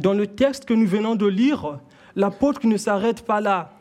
Dans 0.00 0.14
le 0.14 0.26
texte 0.26 0.64
que 0.64 0.72
nous 0.72 0.86
venons 0.86 1.14
de 1.14 1.26
lire, 1.26 1.78
l'apôtre 2.16 2.66
ne 2.66 2.78
s'arrête 2.78 3.22
pas 3.22 3.42
là. 3.42 3.74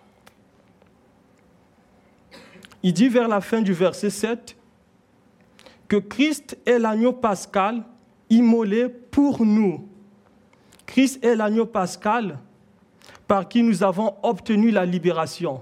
Il 2.83 2.91
dit 2.91 3.07
vers 3.07 3.29
la 3.29 3.39
fin 3.39 3.61
du 3.61 3.71
verset 3.71 4.09
7, 4.09 4.57
que 5.87 5.95
Christ 5.95 6.57
est 6.65 6.77
l'agneau 6.77 7.13
pascal 7.13 7.85
immolé 8.29 8.89
pour 8.89 9.45
nous. 9.45 9.87
Christ 10.85 11.23
est 11.23 11.37
l'agneau 11.37 11.65
pascal 11.65 12.37
par 13.25 13.47
qui 13.47 13.63
nous 13.63 13.81
avons 13.81 14.15
obtenu 14.21 14.71
la 14.71 14.85
libération. 14.85 15.61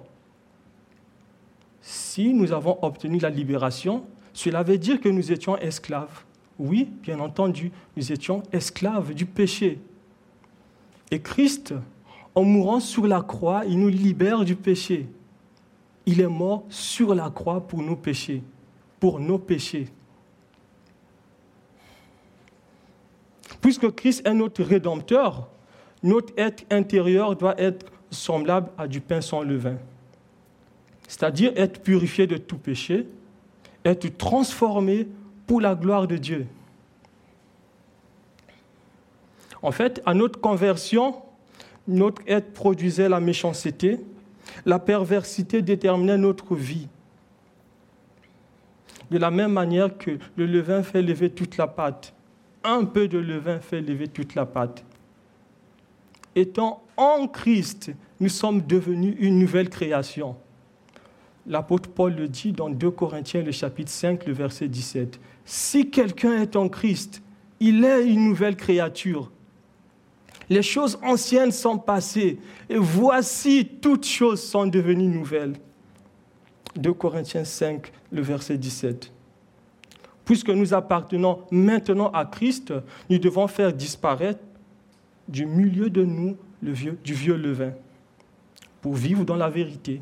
Si 1.82 2.34
nous 2.34 2.52
avons 2.52 2.80
obtenu 2.82 3.20
la 3.20 3.30
libération, 3.30 4.06
cela 4.34 4.64
veut 4.64 4.80
dire 4.80 5.00
que 5.00 5.10
nous 5.10 5.32
étions 5.32 5.56
esclaves. 5.60 6.24
Oui, 6.58 6.90
bien 7.04 7.20
entendu, 7.20 7.72
nous 7.96 8.12
étions 8.12 8.42
esclaves 8.52 9.14
du 9.14 9.28
péché. 9.28 9.80
Et 11.12 11.20
Christ, 11.20 11.74
en 12.36 12.44
mourant 12.44 12.80
sur 12.80 13.08
la 13.08 13.22
croix, 13.22 13.64
il 13.66 13.80
nous 13.80 13.90
libère 13.90 14.44
du 14.44 14.56
péché. 14.56 15.08
Il 16.06 16.22
est 16.22 16.28
mort 16.28 16.64
sur 16.70 17.16
la 17.16 17.30
croix 17.30 17.68
pour 17.68 17.82
nos 17.82 17.96
péchés, 17.96 18.44
pour 19.00 19.20
nos 19.20 19.38
péchés. 19.38 19.88
Puisque 23.62 23.90
Christ 23.92 24.26
est 24.26 24.34
notre 24.34 24.64
rédempteur, 24.64 25.48
notre 26.04 26.34
être 26.38 26.66
intérieur 26.70 27.36
doit 27.36 27.60
être 27.60 27.86
semblable 28.12 28.70
à 28.78 28.88
du 28.88 29.02
pain 29.02 29.22
sans 29.22 29.42
levain. 29.42 29.78
C'est-à-dire 31.08 31.54
être 31.56 31.82
purifié 31.82 32.28
de 32.28 32.38
tout 32.38 32.58
péché, 32.58 33.08
être 33.84 34.08
transformé 34.18 35.08
pour 35.46 35.62
la 35.62 35.76
gloire 35.76 36.08
de 36.08 36.18
Dieu. 36.18 36.48
En 39.68 39.72
fait, 39.74 40.02
à 40.06 40.14
notre 40.14 40.40
conversion, 40.40 41.18
notre 41.90 42.22
être 42.26 42.54
produisait 42.54 43.10
la 43.10 43.20
méchanceté, 43.20 44.00
la 44.66 44.80
perversité 44.80 45.62
déterminait 45.62 46.18
notre 46.18 46.56
vie. 46.56 46.88
De 49.12 49.18
la 49.18 49.30
même 49.30 49.52
manière 49.52 49.98
que 49.98 50.20
le 50.38 50.46
levain 50.46 50.84
fait 50.84 51.02
lever 51.02 51.32
toute 51.32 51.58
la 51.58 51.68
pâte 51.68 52.14
un 52.64 52.86
peu 52.86 53.10
de 53.10 53.18
levain 53.18 53.60
fait 53.60 53.82
lever 53.82 54.08
toute 54.08 54.36
la 54.36 54.46
pâte. 54.46 54.86
Étant 56.34 56.82
en 56.96 57.28
Christ, 57.28 57.92
nous 58.22 58.30
sommes 58.30 58.62
devenus 58.62 59.18
une 59.20 59.38
nouvelle 59.38 59.70
création. 59.70 60.38
L'apôtre 61.46 61.90
Paul 61.90 62.16
le 62.16 62.30
dit 62.30 62.54
dans 62.54 62.70
2 62.70 62.90
Corinthiens, 62.92 63.42
le 63.42 63.52
chapitre 63.52 63.92
5, 63.92 64.26
le 64.28 64.32
verset 64.32 64.70
17. 64.70 65.20
Si 65.44 65.90
quelqu'un 65.90 66.42
est 66.42 66.56
en 66.56 66.70
Christ, 66.70 67.22
il 67.60 67.84
est 67.84 68.08
une 68.08 68.24
nouvelle 68.24 68.56
créature. 68.56 69.30
Les 70.50 70.62
choses 70.62 70.98
anciennes 71.04 71.52
sont 71.52 71.78
passées 71.78 72.40
et 72.70 72.78
voici 72.78 73.68
toutes 73.82 74.06
choses 74.06 74.42
sont 74.42 74.66
devenues 74.66 75.08
nouvelles. 75.08 75.54
2 76.76 76.94
Corinthiens 76.94 77.44
5, 77.44 77.92
le 78.12 78.22
verset 78.22 78.58
17. 78.58 79.12
Puisque 80.24 80.50
nous 80.50 80.74
appartenons 80.74 81.40
maintenant 81.52 82.12
à 82.12 82.26
Christ, 82.26 82.74
nous 83.10 83.18
devons 83.18 83.48
faire 83.48 83.74
disparaître 83.74 84.40
du 85.28 85.46
milieu 85.46 85.90
de 85.90 86.04
nous 86.04 86.38
le 86.62 86.72
vieux, 86.72 86.98
du 87.04 87.14
vieux 87.14 87.36
levain 87.36 87.74
pour 88.82 88.94
vivre 88.94 89.26
dans 89.26 89.36
la 89.36 89.50
vérité. 89.50 90.02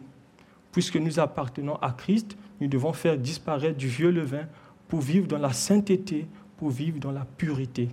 Puisque 0.71 0.97
nous 0.97 1.19
appartenons 1.19 1.75
à 1.75 1.91
Christ, 1.91 2.37
nous 2.59 2.67
devons 2.67 2.93
faire 2.93 3.17
disparaître 3.17 3.77
du 3.77 3.87
vieux 3.87 4.11
levain 4.11 4.45
pour 4.87 5.01
vivre 5.01 5.27
dans 5.27 5.37
la 5.37 5.53
sainteté, 5.53 6.27
pour 6.57 6.69
vivre 6.69 6.99
dans 6.99 7.11
la 7.11 7.25
pureté. 7.25 7.89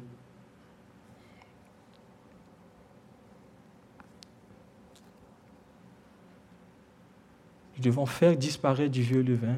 Nous 7.76 7.82
devons 7.82 8.06
faire 8.06 8.37
disparaître 8.37 8.90
du 8.90 9.02
vieux 9.02 9.22
levain 9.22 9.56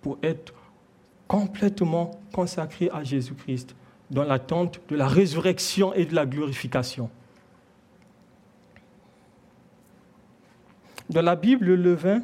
pour 0.00 0.18
être 0.22 0.52
complètement 1.28 2.10
consacré 2.32 2.90
à 2.92 3.04
Jésus-Christ 3.04 3.74
dans 4.10 4.24
l'attente 4.24 4.80
de 4.88 4.96
la 4.96 5.08
résurrection 5.08 5.94
et 5.94 6.04
de 6.04 6.14
la 6.14 6.26
glorification. 6.26 7.08
Dans 11.08 11.22
la 11.22 11.36
Bible, 11.36 11.66
le 11.66 11.76
levain 11.76 12.22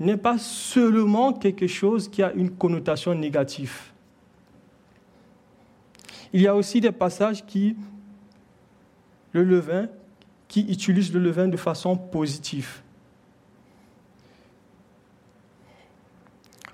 n'est 0.00 0.16
pas 0.16 0.38
seulement 0.38 1.32
quelque 1.32 1.66
chose 1.66 2.08
qui 2.08 2.22
a 2.22 2.32
une 2.32 2.50
connotation 2.50 3.14
négative. 3.14 3.92
Il 6.32 6.40
y 6.40 6.46
a 6.46 6.56
aussi 6.56 6.80
des 6.80 6.92
passages 6.92 7.44
qui, 7.44 7.76
le 9.32 9.44
levain, 9.44 9.88
qui 10.48 10.62
utilisent 10.62 11.12
le 11.12 11.20
levain 11.20 11.48
de 11.48 11.56
façon 11.56 11.96
positive. 11.96 12.82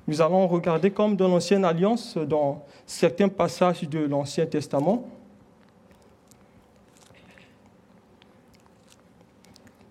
Nous 0.08 0.22
allons 0.22 0.48
regarder 0.48 0.90
comme 0.90 1.16
dans 1.16 1.28
l'Ancienne 1.28 1.66
Alliance, 1.66 2.16
dans 2.16 2.64
certains 2.86 3.28
passages 3.28 3.82
de 3.82 3.98
l'Ancien 3.98 4.46
Testament. 4.46 5.06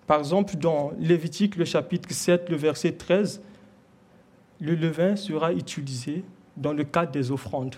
Par 0.08 0.18
exemple, 0.18 0.56
dans 0.56 0.90
Lévitique, 0.98 1.54
le 1.54 1.64
chapitre 1.64 2.10
7, 2.10 2.48
le 2.48 2.56
verset 2.56 2.90
13, 2.90 3.40
le 4.60 4.74
levain 4.74 5.14
sera 5.14 5.52
utilisé 5.52 6.24
dans 6.56 6.72
le 6.72 6.82
cadre 6.82 7.12
des 7.12 7.30
offrandes. 7.30 7.76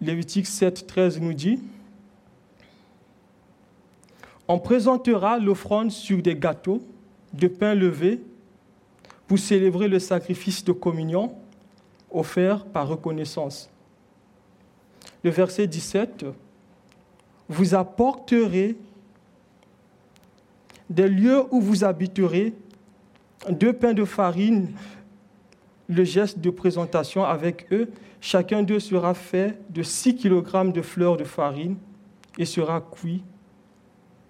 Lévitique 0.00 0.46
7, 0.46 0.86
13 0.86 1.20
nous 1.20 1.34
dit 1.34 1.60
On 4.46 4.58
présentera 4.58 5.38
l'offrande 5.38 5.90
sur 5.90 6.22
des 6.22 6.34
gâteaux 6.34 6.80
de 7.34 7.46
pain 7.46 7.74
levé 7.74 8.22
pour 9.28 9.38
célébrer 9.38 9.88
le 9.88 9.98
sacrifice 9.98 10.64
de 10.64 10.72
communion 10.72 11.34
offert 12.10 12.64
par 12.64 12.88
reconnaissance. 12.88 13.70
Le 15.22 15.30
verset 15.30 15.66
17, 15.66 16.24
vous 17.48 17.74
apporterez 17.74 18.76
des 20.88 21.08
lieux 21.08 21.42
où 21.50 21.60
vous 21.60 21.84
habiterez 21.84 22.54
deux 23.50 23.74
pains 23.74 23.92
de 23.92 24.06
farine, 24.06 24.72
le 25.88 26.04
geste 26.04 26.38
de 26.38 26.50
présentation 26.50 27.22
avec 27.24 27.70
eux. 27.70 27.90
Chacun 28.20 28.62
d'eux 28.62 28.80
sera 28.80 29.12
fait 29.12 29.58
de 29.68 29.82
6 29.82 30.16
kg 30.16 30.72
de 30.72 30.80
fleurs 30.82 31.18
de 31.18 31.24
farine 31.24 31.76
et 32.38 32.46
sera 32.46 32.80
cuit 32.80 33.22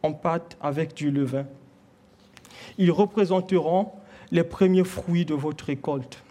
en 0.02 0.12
pâte 0.12 0.56
avec 0.60 0.94
du 0.94 1.12
levain. 1.12 1.46
Ils 2.76 2.90
représenteront 2.90 3.92
les 4.30 4.44
premiers 4.44 4.84
fruits 4.84 5.24
de 5.24 5.34
votre 5.34 5.64
récolte. 5.64 6.22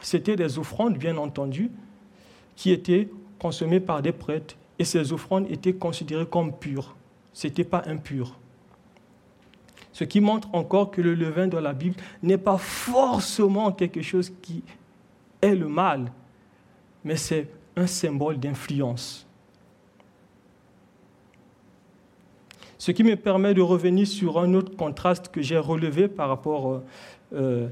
C'était 0.00 0.36
des 0.36 0.58
offrandes, 0.58 0.98
bien 0.98 1.16
entendu, 1.16 1.70
qui 2.56 2.70
étaient 2.70 3.08
consommées 3.38 3.80
par 3.80 4.02
des 4.02 4.12
prêtres 4.12 4.56
et 4.78 4.84
ces 4.84 5.12
offrandes 5.12 5.50
étaient 5.50 5.74
considérées 5.74 6.26
comme 6.26 6.56
pures. 6.56 6.96
Ce 7.32 7.46
n'était 7.46 7.64
pas 7.64 7.82
impur. 7.86 8.38
Ce 9.92 10.04
qui 10.04 10.20
montre 10.20 10.48
encore 10.54 10.90
que 10.90 11.00
le 11.00 11.14
levain 11.14 11.48
dans 11.48 11.60
la 11.60 11.72
Bible 11.72 11.96
n'est 12.22 12.38
pas 12.38 12.58
forcément 12.58 13.72
quelque 13.72 14.02
chose 14.02 14.32
qui 14.40 14.62
est 15.42 15.54
le 15.54 15.68
mal, 15.68 16.12
mais 17.04 17.16
c'est 17.16 17.48
un 17.76 17.86
symbole 17.86 18.38
d'influence. 18.38 19.26
Ce 22.80 22.92
qui 22.92 23.04
me 23.04 23.14
permet 23.14 23.52
de 23.52 23.60
revenir 23.60 24.06
sur 24.06 24.38
un 24.38 24.54
autre 24.54 24.74
contraste 24.74 25.28
que 25.28 25.42
j'ai 25.42 25.58
relevé 25.58 26.08
par 26.08 26.30
rapport 26.30 26.80
euh, 27.34 27.68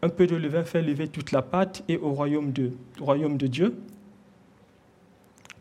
un 0.00 0.08
peu 0.08 0.28
de 0.28 0.36
levain 0.36 0.62
fait 0.62 0.80
lever 0.80 1.08
toute 1.08 1.32
la 1.32 1.42
pâte 1.42 1.82
et 1.88 1.96
au 1.96 2.12
royaume 2.12 2.52
de, 2.52 2.70
royaume 3.00 3.36
de 3.36 3.48
Dieu, 3.48 3.76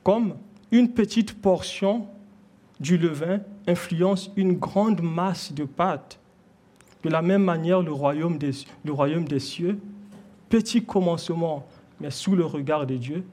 comme 0.03 0.35
une 0.69 0.93
petite 0.93 1.41
portion 1.41 2.05
du 2.79 2.99
levain 2.99 3.39
influence 3.65 4.31
une 4.35 4.59
grande 4.59 5.01
masse 5.01 5.51
de 5.51 5.63
pâte. 5.63 6.19
De 7.01 7.09
la 7.09 7.23
même 7.23 7.43
manière, 7.43 7.81
le 7.81 7.91
royaume 7.91 8.37
des, 8.37 8.51
le 8.85 8.93
royaume 8.93 9.25
des 9.25 9.39
cieux, 9.39 9.79
petit 10.49 10.85
commencement, 10.85 11.65
mais 11.99 12.11
sous 12.11 12.35
le 12.35 12.45
regard 12.45 12.85
de 12.85 12.95
Dieu, 12.95 13.23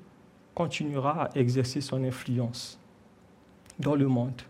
continuera 0.55 1.25
à 1.25 1.39
exercer 1.39 1.83
son 1.83 2.03
influence 2.03 2.79
dans 3.79 3.95
le 3.95 4.09
monde. 4.09 4.41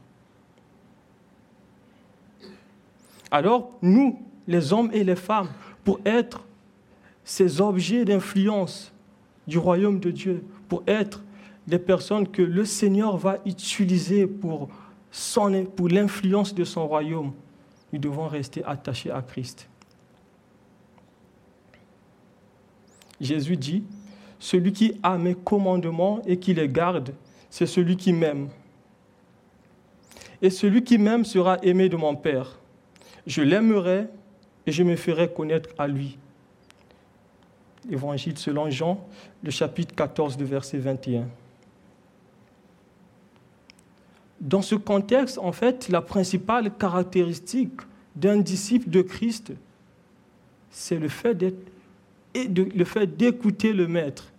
Alors, 3.37 3.71
nous, 3.83 4.19
les 4.49 4.73
hommes 4.73 4.89
et 4.95 5.05
les 5.05 5.15
femmes, 5.15 5.51
pour 5.85 6.01
être 6.07 6.43
ces 7.23 7.61
objets 7.61 8.03
d'influence 8.03 8.95
du 9.47 9.59
royaume 9.59 10.01
de 10.01 10.11
Dieu, 10.11 10.43
pour 10.71 10.83
être 10.87 11.23
des 11.67 11.79
personnes 11.79 12.27
que 12.27 12.41
le 12.41 12.65
Seigneur 12.65 13.19
va 13.19 13.37
utiliser 13.45 14.27
pour, 14.27 14.71
pour 15.77 15.89
l'influence 15.91 16.55
de 16.55 16.65
son 16.65 16.89
royaume, 16.89 17.35
nous 17.93 17.99
devons 17.99 18.27
rester 18.27 18.65
attachés 18.65 19.11
à 19.11 19.21
Christ. 19.21 19.69
Jésus 23.21 23.59
dit, 23.59 23.85
celui 24.39 24.73
qui 24.73 24.99
a 25.03 25.19
mes 25.19 25.35
commandements 25.35 26.23
et 26.25 26.39
qui 26.39 26.55
les 26.55 26.71
garde, 26.71 27.13
c'est 27.51 27.67
celui 27.67 27.99
qui 27.99 28.15
m'aime. 28.15 28.49
Et 30.41 30.49
celui 30.49 30.83
qui 30.83 30.97
m'aime 30.97 31.27
sera 31.27 31.59
aimé 31.59 31.91
de 31.91 31.97
mon 31.97 32.17
Père. 32.17 32.57
Je 33.27 33.43
l'aimerai 33.43 34.07
et 34.67 34.73
je 34.73 34.83
me 34.83 34.97
ferai 34.97 35.33
connaître 35.33 35.71
à 35.79 35.87
lui. 35.87 36.19
Évangile 37.91 38.37
selon 38.39 38.71
Jean, 38.71 39.07
le 39.43 39.51
chapitre 39.51 39.95
14, 39.95 40.37
verset 40.39 40.79
21. 40.79 41.27
Dans 44.41 44.63
ce 44.63 44.75
contexte, 44.75 45.39
en 45.39 45.53
fait, 45.53 45.89
la 45.89 46.03
principale 46.03 46.73
caractéristique 46.77 47.81
d'un 48.15 48.39
disciple 48.39 48.91
de 48.91 49.03
Christ, 49.03 49.53
c'est 50.71 50.99
le 50.99 51.09
fait 51.09 51.37
le 52.35 52.85
fait 52.85 53.07
d'écouter 53.07 53.73
le 53.73 53.89
maître. 53.89 54.31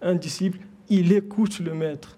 Un 0.00 0.14
disciple, 0.14 0.58
il 0.88 1.12
écoute 1.12 1.58
le 1.60 1.74
maître. 1.74 2.16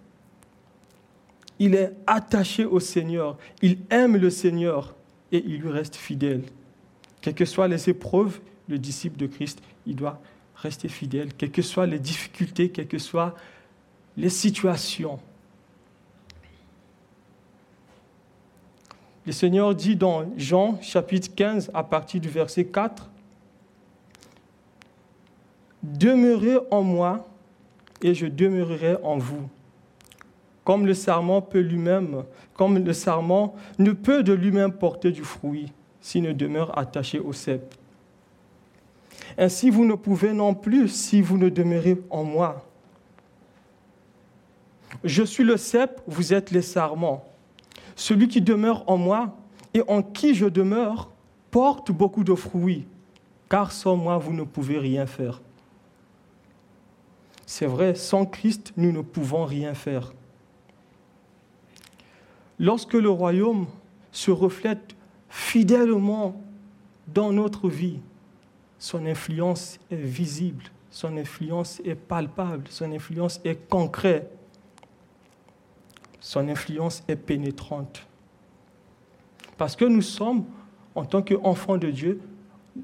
Il 1.59 1.75
est 1.75 1.93
attaché 2.07 2.65
au 2.65 2.81
Seigneur. 2.81 3.37
Il 3.61 3.79
aime 3.91 4.17
le 4.17 4.31
Seigneur 4.31 4.95
et 5.33 5.43
il 5.47 5.61
lui 5.61 5.71
reste 5.71 5.97
fidèle. 5.97 6.43
Quelles 7.21 7.35
que 7.35 7.45
soient 7.45 7.69
les 7.69 7.89
épreuves, 7.89 8.41
le 8.69 8.79
disciple 8.79 9.17
de 9.19 9.27
Christ, 9.27 9.61
il 9.87 9.97
doit 9.97 10.21
rester 10.57 10.89
fidèle, 10.89 11.33
quelles 11.35 11.51
que 11.51 11.63
soient 11.63 11.87
les 11.87 11.99
difficultés, 11.99 12.71
quelles 12.71 12.89
que 12.89 12.99
soient 12.99 13.35
les 14.17 14.29
situations. 14.29 15.19
Le 19.27 19.33
Seigneur 19.33 19.75
dit 19.75 19.97
dans 19.97 20.31
Jean 20.37 20.81
chapitre 20.83 21.35
15 21.35 21.71
à 21.75 21.85
partir 21.85 22.21
du 22.21 22.29
verset 22.29 22.65
4, 22.65 23.11
Demeurez 25.83 26.59
en 26.71 26.83
moi 26.83 27.27
et 28.03 28.15
je 28.15 28.27
demeurerai 28.27 28.97
en 29.03 29.19
vous. 29.19 29.49
Comme 30.71 30.87
le 30.87 30.95
sarment 30.95 31.43
ne 33.81 33.91
peut 33.91 34.23
de 34.23 34.33
lui-même 34.33 34.73
porter 34.73 35.11
du 35.11 35.25
fruit 35.25 35.73
s'il 36.01 36.23
ne 36.23 36.33
demeure 36.33 36.79
attaché 36.79 37.19
au 37.19 37.33
cep. 37.33 37.75
Ainsi 39.37 39.69
vous 39.69 39.85
ne 39.85 39.95
pouvez 39.95 40.33
non 40.33 40.55
plus 40.55 40.87
si 40.87 41.23
vous 41.23 41.39
ne 41.39 41.49
demeurez 41.49 42.01
en 42.09 42.23
moi. 42.23 42.65
Je 45.03 45.25
suis 45.25 45.43
le 45.43 45.57
cep, 45.57 46.01
vous 46.07 46.33
êtes 46.33 46.53
les 46.53 46.63
sarments. 46.63 47.25
Celui 47.97 48.29
qui 48.29 48.41
demeure 48.41 48.85
en 48.87 48.97
moi 48.97 49.37
et 49.75 49.83
en 49.89 50.03
qui 50.03 50.37
je 50.37 50.47
demeure 50.47 51.11
porte 51.51 51.91
beaucoup 51.91 52.23
de 52.23 52.37
fruits, 52.37 52.87
car 53.49 53.73
sans 53.73 53.97
moi 53.97 54.19
vous 54.19 54.33
ne 54.33 54.45
pouvez 54.45 54.79
rien 54.79 55.07
faire. 55.07 55.43
C'est 57.45 57.67
vrai, 57.67 57.97
sans 57.97 58.25
Christ, 58.25 58.73
nous 58.77 58.93
ne 58.93 59.01
pouvons 59.01 59.45
rien 59.45 59.75
faire. 59.75 60.13
Lorsque 62.61 62.93
le 62.93 63.09
royaume 63.09 63.67
se 64.13 64.31
reflète 64.31 64.95
fidèlement 65.31 66.39
dans 67.09 67.33
notre 67.33 67.71
vie, 67.71 68.01
son 68.79 69.07
influence 69.07 69.81
est 69.91 69.97
visible, 69.97 70.65
son 70.91 71.17
influence 71.17 71.81
est 71.87 71.95
palpable, 71.95 72.65
son 72.69 72.93
influence 72.93 73.41
est 73.45 73.67
concrète, 73.71 74.31
son 76.21 76.49
influence 76.49 77.03
est 77.09 77.17
pénétrante. 77.17 78.07
Parce 79.57 79.75
que 79.75 79.87
nous 79.87 80.03
sommes, 80.03 80.45
en 80.95 81.07
tant 81.07 81.23
qu'enfants 81.23 81.79
de 81.79 81.91
Dieu, 81.91 82.21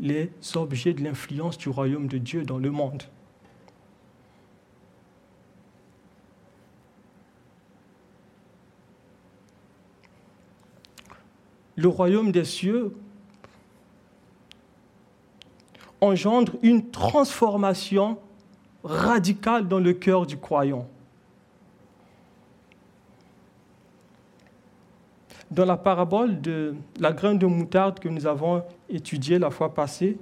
les 0.00 0.32
objets 0.54 0.94
de 0.94 1.04
l'influence 1.04 1.58
du 1.58 1.68
royaume 1.68 2.06
de 2.06 2.16
Dieu 2.16 2.44
dans 2.44 2.58
le 2.58 2.70
monde. 2.70 3.02
Le 11.76 11.88
royaume 11.88 12.32
des 12.32 12.44
cieux 12.44 12.94
engendre 16.00 16.54
une 16.62 16.90
transformation 16.90 18.18
radicale 18.84 19.66
dans 19.68 19.78
le 19.78 19.92
cœur 19.92 20.26
du 20.26 20.36
croyant. 20.36 20.86
Dans 25.50 25.64
la 25.64 25.76
parabole 25.76 26.40
de 26.40 26.74
la 26.98 27.12
graine 27.12 27.38
de 27.38 27.46
moutarde 27.46 28.00
que 28.00 28.08
nous 28.08 28.26
avons 28.26 28.64
étudiée 28.88 29.38
la 29.38 29.50
fois 29.50 29.72
passée, 29.74 30.18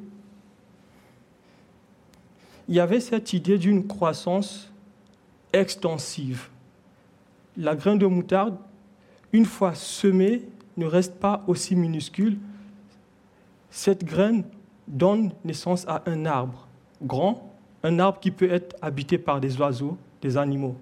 il 2.69 2.75
y 2.75 2.81
avait 2.81 3.01
cette 3.01 3.33
idée 3.33 3.59
d'une 3.59 3.87
croissance 3.87 4.71
extensive. 5.53 6.49
La 7.57 7.75
graine 7.75 7.99
de 7.99 8.07
moutarde, 8.07 8.57
une 9.33 9.45
fois 9.45 9.75
semée, 9.75 10.43
ne 10.77 10.87
reste 10.87 11.17
pas 11.19 11.43
aussi 11.47 11.77
minuscule. 11.77 12.39
Cette 13.71 14.05
graine 14.05 14.45
donne 14.87 15.33
naissance 15.45 15.87
à 15.89 16.03
un 16.07 16.27
arbre 16.27 16.67
grand, 17.03 17.53
un 17.83 17.99
arbre 17.99 18.21
qui 18.21 18.31
peut 18.31 18.51
être 18.51 18.77
habité 18.83 19.19
par 19.19 19.41
des 19.41 19.57
oiseaux, 19.59 19.97
des 20.23 20.37
animaux. 20.37 20.77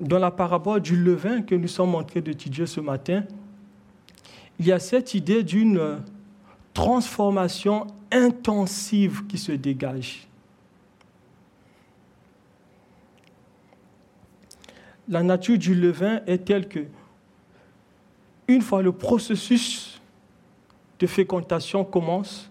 Dans 0.00 0.18
la 0.18 0.30
parabole 0.30 0.80
du 0.80 0.96
levain 0.96 1.42
que 1.42 1.54
nous 1.54 1.68
sommes 1.68 1.94
en 1.94 2.04
train 2.04 2.20
d'étudier 2.20 2.66
ce 2.66 2.80
matin, 2.80 3.24
il 4.58 4.66
y 4.66 4.72
a 4.72 4.78
cette 4.78 5.14
idée 5.14 5.42
d'une 5.42 6.00
transformation 6.74 7.86
intensive 8.10 9.26
qui 9.26 9.38
se 9.38 9.52
dégage. 9.52 10.26
La 15.08 15.22
nature 15.22 15.56
du 15.56 15.74
levain 15.74 16.20
est 16.26 16.44
telle 16.44 16.68
que, 16.68 16.80
une 18.48 18.62
fois 18.62 18.82
le 18.82 18.92
processus 18.92 20.00
de 20.98 21.06
fécondation 21.06 21.84
commence, 21.84 22.50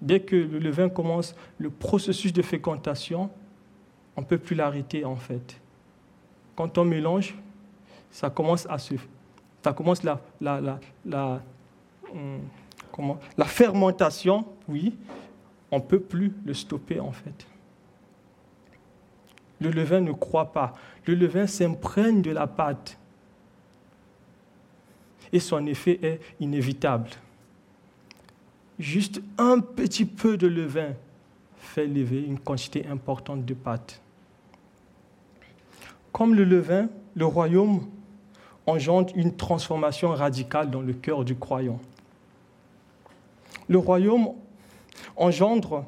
dès 0.00 0.20
que 0.20 0.36
le 0.36 0.58
levain 0.58 0.88
commence, 0.88 1.34
le 1.58 1.70
processus 1.70 2.32
de 2.32 2.42
fécondation, 2.42 3.30
on 4.16 4.20
ne 4.20 4.26
peut 4.26 4.38
plus 4.38 4.56
l'arrêter 4.56 5.04
en 5.04 5.16
fait. 5.16 5.60
Quand 6.56 6.76
on 6.76 6.84
mélange, 6.84 7.34
ça 8.10 8.28
commence 8.28 8.66
à 8.68 8.78
se... 8.78 8.94
Ça 9.64 9.72
commence 9.72 10.02
la, 10.02 10.20
la, 10.40 10.80
la, 11.06 11.40
hum, 12.12 12.40
comment, 12.90 13.20
la 13.38 13.44
fermentation, 13.44 14.44
oui, 14.68 14.96
on 15.70 15.76
ne 15.76 15.82
peut 15.82 16.00
plus 16.00 16.32
le 16.44 16.52
stopper 16.52 16.98
en 16.98 17.12
fait. 17.12 17.46
Le 19.60 19.70
levain 19.70 20.00
ne 20.00 20.10
croit 20.10 20.52
pas. 20.52 20.74
Le 21.06 21.14
levain 21.14 21.46
s'imprègne 21.46 22.22
de 22.22 22.32
la 22.32 22.48
pâte. 22.48 22.98
Et 25.32 25.40
son 25.40 25.66
effet 25.66 25.98
est 26.02 26.20
inévitable 26.40 27.08
juste 28.82 29.22
un 29.38 29.60
petit 29.60 30.04
peu 30.04 30.36
de 30.36 30.46
levain 30.46 30.94
fait 31.56 31.86
lever 31.86 32.22
une 32.22 32.38
quantité 32.38 32.86
importante 32.86 33.44
de 33.44 33.54
pâte. 33.54 34.00
Comme 36.10 36.34
le 36.34 36.44
levain, 36.44 36.88
le 37.14 37.24
royaume 37.24 37.86
engendre 38.66 39.12
une 39.16 39.34
transformation 39.34 40.10
radicale 40.10 40.70
dans 40.70 40.82
le 40.82 40.92
cœur 40.92 41.24
du 41.24 41.36
croyant. 41.36 41.80
Le 43.68 43.78
royaume 43.78 44.30
engendre 45.16 45.86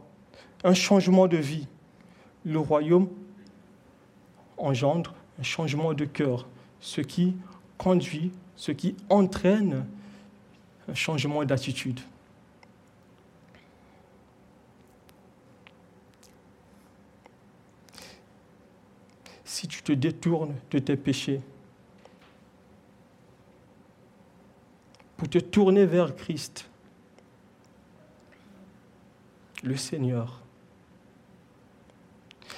un 0.63 0.75
changement 0.75 1.27
de 1.27 1.37
vie. 1.37 1.67
Le 2.45 2.59
royaume 2.59 3.09
engendre 4.57 5.15
un 5.39 5.43
changement 5.43 5.93
de 5.93 6.05
cœur, 6.05 6.47
ce 6.81 7.01
qui 7.01 7.37
conduit, 7.77 8.31
ce 8.57 8.73
qui 8.73 8.97
entraîne 9.09 9.87
un 10.89 10.95
changement 10.95 11.45
d'attitude. 11.45 12.01
Si 19.45 19.69
tu 19.69 19.83
te 19.83 19.93
détournes 19.93 20.55
de 20.71 20.79
tes 20.79 20.97
péchés 20.97 21.41
pour 25.17 25.29
te 25.29 25.39
tourner 25.39 25.87
vers 25.87 26.15
Christ, 26.15 26.69
le 29.63 29.77
Seigneur, 29.77 30.43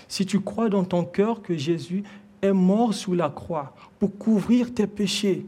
si 0.09 0.27
tu 0.27 0.41
crois 0.41 0.69
dans 0.69 0.85
ton 0.85 1.05
cœur 1.05 1.43
que 1.43 1.57
Jésus 1.57 2.03
est 2.43 2.53
mort 2.53 2.95
sous 2.95 3.15
la 3.15 3.29
croix 3.29 3.75
pour 3.99 4.17
couvrir 4.17 4.73
tes 4.73 4.87
péchés, 4.87 5.45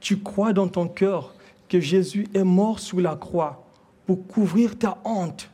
tu 0.00 0.18
crois 0.18 0.52
dans 0.52 0.68
ton 0.68 0.88
cœur 0.88 1.34
que 1.68 1.80
Jésus 1.80 2.28
est 2.34 2.44
mort 2.44 2.78
sous 2.78 3.00
la 3.00 3.16
croix 3.16 3.64
pour 4.06 4.26
couvrir 4.26 4.78
ta 4.78 4.98
honte, 5.04 5.50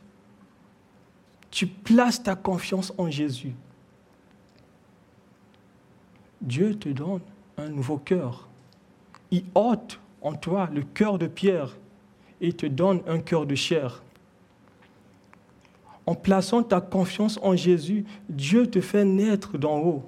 tu 1.50 1.66
places 1.66 2.22
ta 2.22 2.34
confiance 2.34 2.92
en 2.98 3.10
Jésus. 3.10 3.54
Dieu 6.40 6.76
te 6.78 6.88
donne 6.88 7.20
un 7.56 7.68
nouveau 7.68 7.98
cœur. 7.98 8.48
Il 9.30 9.44
ôte 9.54 10.00
en 10.20 10.34
toi 10.34 10.68
le 10.72 10.82
cœur 10.82 11.18
de 11.18 11.26
pierre 11.26 11.76
et 12.40 12.52
te 12.52 12.66
donne 12.66 13.00
un 13.06 13.20
cœur 13.20 13.46
de 13.46 13.54
chair. 13.54 14.02
En 16.04 16.14
plaçant 16.14 16.62
ta 16.62 16.80
confiance 16.80 17.38
en 17.42 17.54
Jésus, 17.54 18.04
Dieu 18.28 18.68
te 18.68 18.80
fait 18.80 19.04
naître 19.04 19.56
d'en 19.56 19.78
haut. 19.78 20.02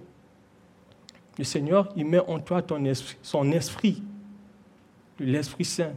Le 1.39 1.45
Seigneur, 1.45 1.93
il 1.97 2.07
met 2.07 2.19
en 2.19 2.41
toi 2.41 2.63
son 3.23 3.53
esprit, 3.53 4.03
l'Esprit 5.19 5.65
Saint. 5.65 5.93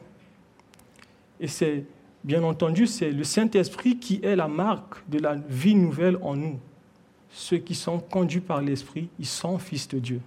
Et 1.39 1.47
c'est, 1.47 1.85
bien 2.23 2.43
entendu, 2.43 2.87
c'est 2.87 3.11
le 3.11 3.23
Saint-Esprit 3.23 3.97
qui 3.97 4.19
est 4.23 4.35
la 4.35 4.47
marque 4.47 5.07
de 5.09 5.19
la 5.19 5.35
vie 5.35 5.75
nouvelle 5.75 6.17
en 6.21 6.35
nous. 6.35 6.59
Ceux 7.29 7.57
qui 7.57 7.75
sont 7.75 7.99
conduits 7.99 8.41
par 8.41 8.61
l'Esprit, 8.61 9.09
ils 9.19 9.25
sont 9.25 9.57
fils 9.57 9.87
de 9.87 9.99
Dieu. 9.99 10.21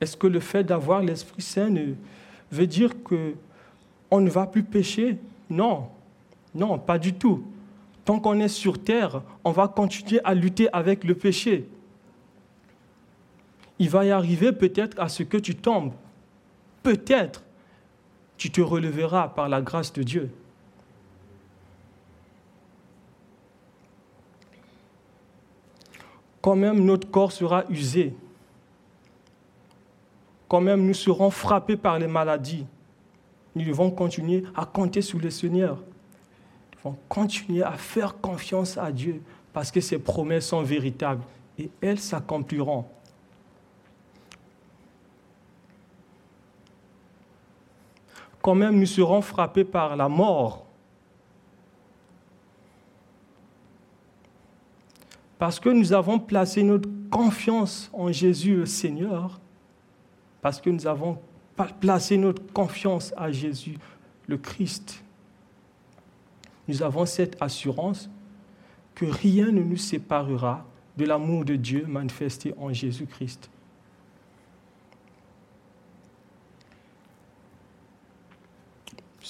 Est-ce 0.00 0.16
que 0.16 0.26
le 0.26 0.40
fait 0.40 0.64
d'avoir 0.64 1.02
l'Esprit 1.02 1.42
Saint 1.42 1.74
veut 2.50 2.66
dire 2.66 3.02
que 3.02 3.34
on 4.10 4.20
ne 4.20 4.30
va 4.30 4.46
plus 4.46 4.62
pécher? 4.62 5.18
Non, 5.50 5.88
non, 6.54 6.78
pas 6.78 6.98
du 6.98 7.14
tout. 7.14 7.44
Tant 8.04 8.20
qu'on 8.20 8.38
est 8.40 8.48
sur 8.48 8.82
terre, 8.82 9.22
on 9.44 9.50
va 9.50 9.68
continuer 9.68 10.20
à 10.24 10.34
lutter 10.34 10.68
avec 10.72 11.04
le 11.04 11.14
péché. 11.14 11.68
Il 13.78 13.90
va 13.90 14.04
y 14.04 14.10
arriver 14.10 14.52
peut-être 14.52 14.98
à 15.00 15.08
ce 15.08 15.22
que 15.22 15.36
tu 15.36 15.54
tombes. 15.54 15.92
Peut-être 16.82 17.42
tu 18.36 18.50
te 18.50 18.60
releveras 18.60 19.28
par 19.28 19.48
la 19.48 19.60
grâce 19.60 19.92
de 19.92 20.02
Dieu. 20.02 20.30
Quand 26.40 26.56
même 26.56 26.84
notre 26.84 27.10
corps 27.10 27.32
sera 27.32 27.64
usé, 27.68 28.14
quand 30.46 30.60
même 30.60 30.86
nous 30.86 30.94
serons 30.94 31.30
frappés 31.30 31.76
par 31.76 31.98
les 31.98 32.06
maladies, 32.06 32.64
nous 33.54 33.64
devons 33.64 33.90
continuer 33.90 34.44
à 34.54 34.64
compter 34.64 35.02
sur 35.02 35.18
le 35.18 35.30
Seigneur. 35.30 35.76
Nous 35.76 36.78
devons 36.78 36.98
continuer 37.08 37.62
à 37.62 37.72
faire 37.72 38.18
confiance 38.20 38.78
à 38.78 38.92
Dieu 38.92 39.20
parce 39.52 39.70
que 39.70 39.80
ses 39.80 39.98
promesses 39.98 40.46
sont 40.46 40.62
véritables 40.62 41.22
et 41.58 41.70
elles 41.80 41.98
s'accompliront. 41.98 42.86
Quand 48.42 48.54
même 48.54 48.78
nous 48.78 48.86
serons 48.86 49.20
frappés 49.20 49.64
par 49.64 49.96
la 49.96 50.08
mort. 50.08 50.66
Parce 55.38 55.60
que 55.60 55.68
nous 55.68 55.92
avons 55.92 56.18
placé 56.18 56.62
notre 56.62 56.88
confiance 57.10 57.90
en 57.92 58.10
Jésus 58.10 58.56
le 58.56 58.66
Seigneur, 58.66 59.40
parce 60.40 60.60
que 60.60 60.70
nous 60.70 60.86
avons 60.86 61.18
placer 61.80 62.16
notre 62.16 62.42
confiance 62.52 63.12
à 63.16 63.30
Jésus, 63.30 63.78
le 64.26 64.36
Christ, 64.36 65.02
nous 66.68 66.82
avons 66.82 67.06
cette 67.06 67.36
assurance 67.40 68.10
que 68.94 69.06
rien 69.06 69.46
ne 69.46 69.62
nous 69.62 69.76
séparera 69.76 70.66
de 70.96 71.06
l'amour 71.06 71.44
de 71.44 71.56
Dieu 71.56 71.86
manifesté 71.86 72.54
en 72.58 72.72
Jésus-Christ. 72.72 73.48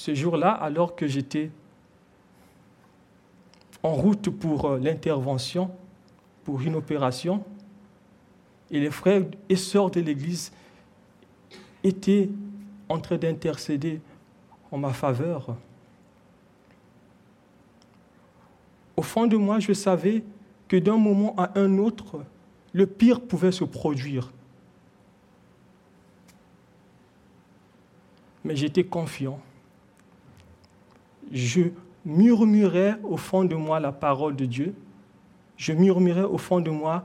Ce 0.09 0.15
jour-là, 0.15 0.53
alors 0.53 0.97
que 0.97 1.07
j'étais 1.07 1.51
en 3.83 3.93
route 3.93 4.31
pour 4.31 4.65
euh, 4.65 4.79
l'intervention, 4.79 5.71
pour 6.45 6.63
une 6.63 6.77
opération, 6.77 7.45
et 8.71 8.81
les 8.81 8.91
frères 8.91 9.27
et 9.51 9.57
sœurs 9.57 9.91
de 9.91 10.01
l'Église 10.01 10.51
était 11.85 12.31
en 12.89 12.99
train 13.01 13.19
d'intercéder 13.19 14.01
en 14.71 14.79
ma 14.79 14.95
faveur. 14.95 15.55
Au 18.97 19.03
fond 19.03 19.27
de 19.27 19.37
moi, 19.37 19.61
je 19.61 19.75
savais 19.75 20.25
que 20.69 20.79
d'un 20.79 20.97
moment 20.97 21.35
à 21.37 21.51
un 21.61 21.77
autre, 21.77 22.25
le 22.73 22.87
pire 22.87 23.21
pouvait 23.21 23.53
se 23.53 23.65
produire. 23.65 24.33
Mais 28.43 28.57
j'étais 28.57 28.85
confiant. 28.85 29.39
Je 31.33 31.63
murmurais 32.05 32.99
au 33.05 33.17
fond 33.17 33.45
de 33.45 33.55
moi 33.55 33.81
la 33.81 33.93
parole 33.93 34.37
de 34.37 34.45
Dieu. 34.45 34.75
Je 35.57 35.73
murmurais 35.73 36.23
au 36.23 36.39
fond 36.39 36.61
de 36.61 36.71
moi 36.71 37.05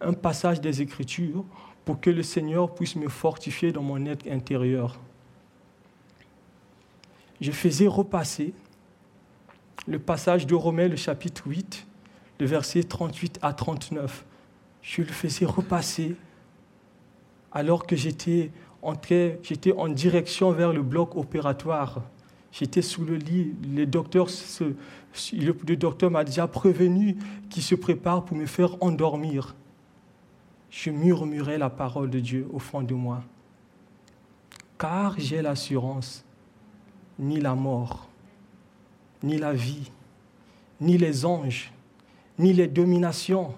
un 0.00 0.12
passage 0.12 0.60
des 0.60 0.82
Écritures 0.82 1.44
pour 1.84 2.00
que 2.00 2.10
le 2.10 2.22
Seigneur 2.22 2.74
puisse 2.74 2.96
me 2.96 3.08
fortifier 3.08 3.72
dans 3.72 3.82
mon 3.82 4.04
être 4.06 4.30
intérieur. 4.30 4.98
Je 7.40 7.52
faisais 7.52 7.86
repasser 7.86 8.52
le 9.86 9.98
passage 9.98 10.46
de 10.46 10.54
Romains, 10.54 10.88
le 10.88 10.96
chapitre 10.96 11.46
8, 11.46 11.86
le 12.38 12.46
verset 12.46 12.84
38 12.84 13.38
à 13.42 13.52
39. 13.52 14.24
Je 14.82 15.02
le 15.02 15.08
faisais 15.08 15.46
repasser 15.46 16.16
alors 17.52 17.86
que 17.86 17.96
j'étais 17.96 18.50
en, 18.82 18.94
j'étais 19.42 19.72
en 19.72 19.88
direction 19.88 20.52
vers 20.52 20.72
le 20.72 20.82
bloc 20.82 21.16
opératoire. 21.16 22.02
J'étais 22.52 22.82
sous 22.82 23.04
le 23.04 23.16
lit. 23.16 23.54
Le 23.74 23.86
docteur, 23.86 24.28
le 25.32 26.08
m'a 26.08 26.24
déjà 26.24 26.46
prévenu 26.48 27.16
qu'il 27.48 27.62
se 27.62 27.74
prépare 27.74 28.24
pour 28.24 28.36
me 28.36 28.46
faire 28.46 28.82
endormir 28.82 29.54
je 30.70 30.90
murmurais 30.90 31.58
la 31.58 31.68
parole 31.68 32.10
de 32.10 32.20
Dieu 32.20 32.48
au 32.52 32.58
fond 32.58 32.82
de 32.82 32.94
moi. 32.94 33.22
Car 34.78 35.18
j'ai 35.18 35.42
l'assurance, 35.42 36.24
ni 37.18 37.40
la 37.40 37.54
mort, 37.54 38.08
ni 39.22 39.36
la 39.36 39.52
vie, 39.52 39.90
ni 40.80 40.96
les 40.96 41.26
anges, 41.26 41.72
ni 42.38 42.52
les 42.52 42.68
dominations, 42.68 43.52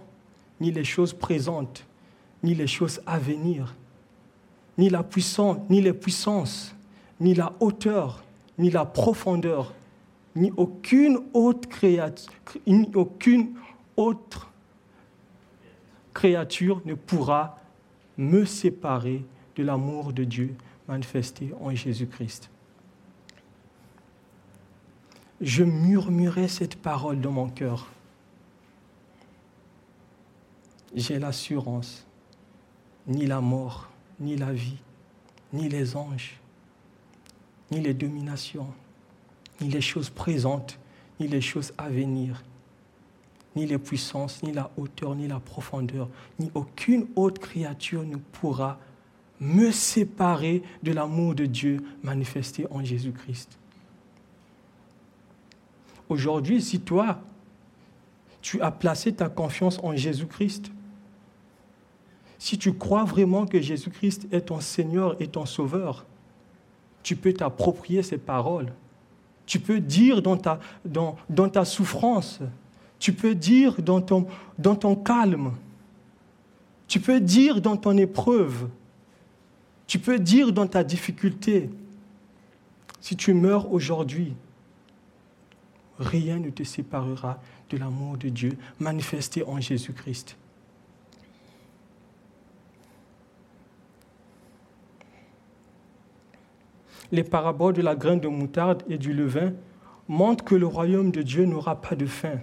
ni 0.61 0.73
les 0.73 0.85
choses 0.85 1.13
présentes, 1.13 1.87
ni 2.43 2.55
les 2.55 2.67
choses 2.67 3.01
à 3.07 3.19
venir, 3.19 3.77
ni 4.79 4.89
la 4.89 5.05
puissance, 5.05 5.59
ni 5.69 5.81
les 5.81 5.93
puissances, 5.93 6.75
ni 7.21 7.35
la 7.35 7.53
hauteur, 7.61 8.25
ni 8.59 8.71
la 8.71 8.85
profondeur, 8.85 9.75
ni 10.35 10.53
aucune 10.57 11.21
autre 11.35 11.69
créature, 16.15 16.83
ne 16.85 16.95
pourra 16.95 17.59
me 18.17 18.45
séparer 18.45 19.25
de 19.57 19.63
l'amour 19.63 20.13
de 20.13 20.25
Dieu 20.25 20.55
manifesté 20.89 21.53
en 21.61 21.75
Jésus-Christ. 21.75 22.51
Je 25.41 25.65
murmurais 25.65 26.49
cette 26.49 26.77
parole 26.77 27.21
dans 27.21 27.33
mon 27.33 27.49
cœur. 27.49 27.91
J'ai 30.95 31.19
l'assurance, 31.19 32.07
ni 33.07 33.27
la 33.27 33.41
mort, 33.41 33.89
ni 34.21 34.37
la 34.37 34.53
vie, 34.53 34.79
ni 35.53 35.69
les 35.69 35.97
anges, 35.97 36.39
ni 37.73 37.81
les 37.81 37.95
dominations, 37.95 38.69
ni 39.61 39.69
les 39.69 39.81
choses 39.81 40.11
présentes, 40.11 40.79
ni 41.19 41.27
les 41.27 41.41
choses 41.41 41.73
à 41.79 41.89
venir, 41.89 42.45
ni 43.57 43.67
les 43.67 43.79
puissances, 43.79 44.43
ni 44.43 44.53
la 44.53 44.71
hauteur, 44.77 45.15
ni 45.15 45.27
la 45.27 45.41
profondeur, 45.41 46.09
ni 46.39 46.51
aucune 46.55 47.07
autre 47.17 47.41
créature 47.41 48.05
ne 48.05 48.17
pourra 48.17 48.79
me 49.41 49.71
séparer 49.71 50.63
de 50.83 50.93
l'amour 50.93 51.35
de 51.35 51.47
Dieu 51.47 51.79
manifesté 52.03 52.67
en 52.71 52.85
Jésus-Christ. 52.85 53.59
Aujourd'hui, 56.11 56.61
si 56.61 56.79
toi, 56.81 57.21
tu 58.43 58.61
as 58.61 58.71
placé 58.71 59.15
ta 59.15 59.31
confiance 59.31 59.79
en 59.83 59.97
Jésus-Christ, 59.97 60.71
si 62.39 62.59
tu 62.59 62.75
crois 62.75 63.05
vraiment 63.05 63.47
que 63.47 63.61
Jésus-Christ 63.61 64.29
est 64.31 64.43
ton 64.43 64.61
Seigneur 64.61 65.17
et 65.21 65.29
ton 65.29 65.47
Sauveur, 65.47 66.05
tu 67.03 67.17
peux 67.17 67.33
t'approprier 67.33 68.03
ces 68.03 68.19
paroles. 68.19 68.73
Tu 69.47 69.59
peux 69.59 69.81
dire 69.81 70.23
dans 70.23 70.37
ta, 70.37 71.65
souffrance, 71.65 72.41
tu 72.99 73.13
peux 73.13 73.35
dire 73.35 73.83
dans 73.83 74.01
ton 74.01 74.97
calme, 74.97 75.53
tu 76.87 77.01
peux 77.01 77.21
dire 77.21 77.61
dans 77.61 77.77
ton 77.77 77.97
épreuve, 77.97 78.69
tu 79.87 79.99
peux 79.99 80.19
dire 80.19 80.53
dans 80.53 80.67
ta 80.67 80.85
difficulté, 80.85 81.71
si 83.01 83.17
tu 83.17 83.35
meurs 83.35 83.73
aujourd'hui, 83.73 84.35
rien 85.99 86.39
ne 86.39 86.51
te 86.51 86.63
séparera 86.63 87.41
de 87.71 87.77
l'amour 87.77 88.17
de 88.17 88.29
Dieu 88.29 88.57
manifesté 88.79 89.43
en 89.45 89.61
Jésus-Christ. 89.61 90.37
Les 97.13 97.23
paraboles 97.23 97.75
de 97.75 97.83
la 97.83 97.95
graine 97.95 98.19
de 98.19 98.27
moutarde 98.27 98.83
et 98.89 98.99
du 98.99 99.13
levain 99.13 99.53
montrent 100.09 100.45
que 100.45 100.57
le 100.57 100.67
royaume 100.67 101.13
de 101.13 101.23
Dieu 101.23 101.45
n'aura 101.45 101.81
pas 101.81 101.95
de 101.95 102.07
fin. 102.07 102.41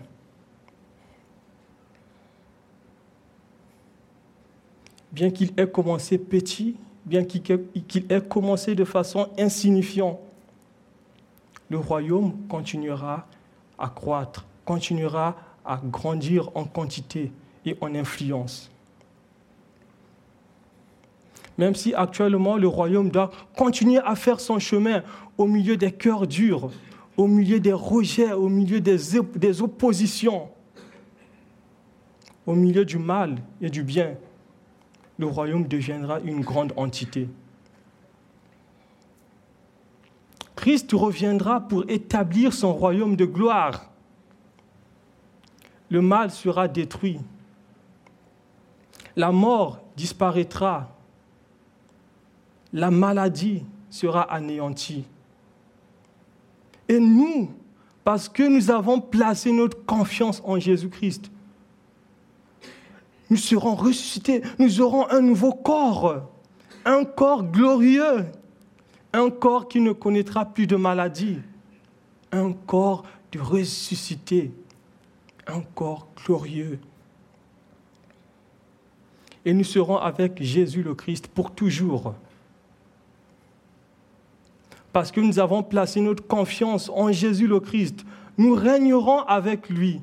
Bien 5.12 5.32
qu'il 5.32 5.52
ait 5.58 5.68
commencé 5.68 6.18
petit, 6.18 6.78
bien 7.06 7.26
qu'il 7.26 8.06
ait 8.10 8.22
commencé 8.22 8.76
de 8.76 8.86
façon 8.86 9.28
insignifiante, 9.38 10.20
le 11.70 11.80
royaume 11.80 12.38
continuera 12.48 13.28
à 13.78 13.90
croître 13.90 14.46
continuera 14.70 15.36
à 15.66 15.82
grandir 15.84 16.52
en 16.54 16.64
quantité 16.64 17.32
et 17.66 17.76
en 17.82 17.96
influence. 17.96 18.70
Même 21.60 21.76
si 21.76 21.94
actuellement 21.94 22.56
le 22.56 22.70
royaume 22.70 23.10
doit 23.10 23.32
continuer 23.54 24.00
à 24.00 24.16
faire 24.16 24.40
son 24.40 24.60
chemin 24.60 25.04
au 25.38 25.46
milieu 25.46 25.76
des 25.76 25.92
cœurs 25.92 26.26
durs, 26.26 26.72
au 27.18 27.28
milieu 27.28 27.60
des 27.60 27.74
rejets, 27.74 28.32
au 28.32 28.48
milieu 28.48 28.80
des, 28.80 29.62
oppositions, 29.62 30.48
au 32.48 32.56
milieu 32.56 32.86
du 32.86 32.98
mal 32.98 33.36
et 33.60 33.70
du 33.70 33.84
bien, 33.84 34.16
le 35.18 35.26
royaume 35.26 35.68
deviendra 35.68 36.22
une 36.22 36.40
grande 36.40 36.72
entité. 36.78 37.28
Christ 40.56 40.90
reviendra 40.94 41.60
pour 41.60 41.84
établir 41.90 42.54
son 42.54 42.72
royaume 42.72 43.18
de 43.18 43.26
gloire 43.26 43.90
le 45.90 46.02
mal 46.02 46.30
sera 46.30 46.68
détruit. 46.68 47.20
La 49.16 49.32
mort 49.32 49.80
disparaîtra. 49.98 50.96
La 52.74 52.92
maladie 52.92 53.64
sera 53.90 54.22
anéantie. 54.22 55.06
Et 56.88 57.00
nous, 57.00 57.52
parce 58.04 58.30
que 58.30 58.44
nous 58.44 58.72
avons 58.72 59.00
placé 59.00 59.52
notre 59.52 59.86
confiance 59.86 60.42
en 60.46 60.60
Jésus-Christ, 60.60 61.32
nous 63.30 63.38
serons 63.38 63.76
ressuscités, 63.76 64.42
nous 64.58 64.82
aurons 64.82 65.08
un 65.10 65.22
nouveau 65.22 65.54
corps, 65.54 66.30
un 66.86 67.04
corps 67.04 67.44
glorieux, 67.44 68.26
un 69.14 69.30
corps 69.30 69.68
qui 69.68 69.82
ne 69.82 69.92
connaîtra 69.92 70.46
plus 70.46 70.66
de 70.66 70.76
maladie, 70.76 71.38
un 72.32 72.54
corps 72.54 73.04
de 73.32 73.40
ressuscité 73.40 74.52
un 75.50 75.62
corps 75.62 76.08
glorieux. 76.26 76.80
Et 79.46 79.54
nous 79.54 79.64
serons 79.64 79.98
avec 79.98 80.42
Jésus 80.42 80.84
le 80.84 80.96
Christ 80.96 81.28
pour 81.28 81.52
toujours. 81.52 82.14
Parce 84.92 85.12
que 85.12 85.22
nous 85.22 85.40
avons 85.40 85.64
placé 85.64 86.02
notre 86.02 86.26
confiance 86.26 86.90
en 86.90 87.12
Jésus 87.12 87.48
le 87.48 87.60
Christ, 87.60 88.06
nous 88.38 88.56
régnerons 88.56 89.20
avec 89.22 89.70
lui 89.70 90.02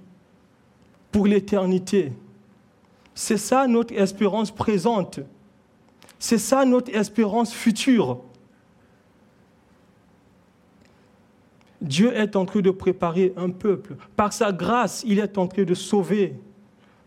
pour 1.11 1.27
l'éternité. 1.27 2.13
C'est 3.15 3.39
ça 3.39 3.67
notre 3.67 3.95
espérance 3.95 4.51
présente. 4.51 5.21
C'est 6.19 6.39
ça 6.39 6.65
notre 6.65 6.95
espérance 6.95 7.53
future. 7.53 8.21
Dieu 11.81 12.15
est 12.17 12.37
en 12.37 12.45
train 12.45 12.61
de 12.61 12.71
préparer 12.71 13.33
un 13.37 13.51
peuple. 13.51 13.97
Par 14.17 14.33
sa 14.33 14.53
grâce, 14.53 15.05
il 15.07 15.19
est 15.19 15.39
en 15.39 15.47
train 15.47 15.65
de 15.65 15.75
sauver. 15.75 16.35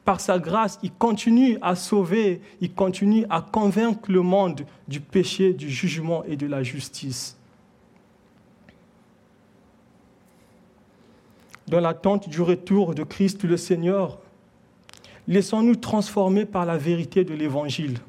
Par 0.05 0.19
sa 0.19 0.39
grâce, 0.39 0.79
il 0.83 0.91
continue 0.91 1.57
à 1.61 1.75
sauver, 1.75 2.41
il 2.61 2.73
continue 2.73 3.25
à 3.29 3.41
convaincre 3.41 4.11
le 4.11 4.21
monde 4.21 4.65
du 4.87 4.99
péché, 4.99 5.53
du 5.53 5.69
jugement 5.69 6.23
et 6.25 6.35
de 6.35 6.47
la 6.47 6.63
justice. 6.63 7.38
Dans 11.69 11.79
l'attente 11.79 12.27
du 12.27 12.41
retour 12.41 12.95
de 12.95 13.03
Christ 13.03 13.43
le 13.43 13.55
Seigneur, 13.55 14.17
laissons-nous 15.27 15.75
transformer 15.75 16.45
par 16.45 16.65
la 16.65 16.77
vérité 16.77 17.23
de 17.23 17.35
l'Évangile. 17.35 17.99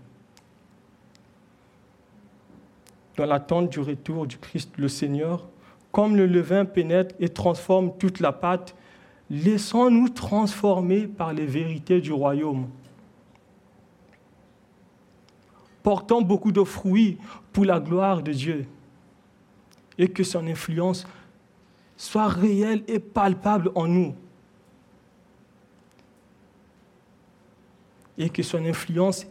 Dans 3.18 3.26
l'attente 3.26 3.68
du 3.68 3.80
retour 3.80 4.26
du 4.26 4.38
Christ 4.38 4.72
le 4.78 4.88
Seigneur, 4.88 5.46
comme 5.92 6.16
le 6.16 6.24
levain 6.24 6.64
pénètre 6.64 7.14
et 7.20 7.28
transforme 7.28 7.92
toute 7.98 8.20
la 8.20 8.32
pâte, 8.32 8.74
laissons-nous 9.28 10.08
transformer 10.08 11.06
par 11.06 11.34
les 11.34 11.44
vérités 11.44 12.00
du 12.00 12.14
royaume. 12.14 12.66
Portons 15.82 16.22
beaucoup 16.22 16.52
de 16.52 16.64
fruits 16.64 17.18
pour 17.52 17.66
la 17.66 17.78
gloire 17.78 18.22
de 18.22 18.32
Dieu 18.32 18.64
et 19.98 20.08
que 20.08 20.24
son 20.24 20.46
influence 20.46 21.06
soit 22.00 22.28
réelle 22.28 22.82
et 22.88 22.98
palpable 22.98 23.70
en 23.74 23.86
nous. 23.86 24.14
Et 28.16 28.30
que 28.30 28.42
son 28.42 28.64
influence 28.64 29.26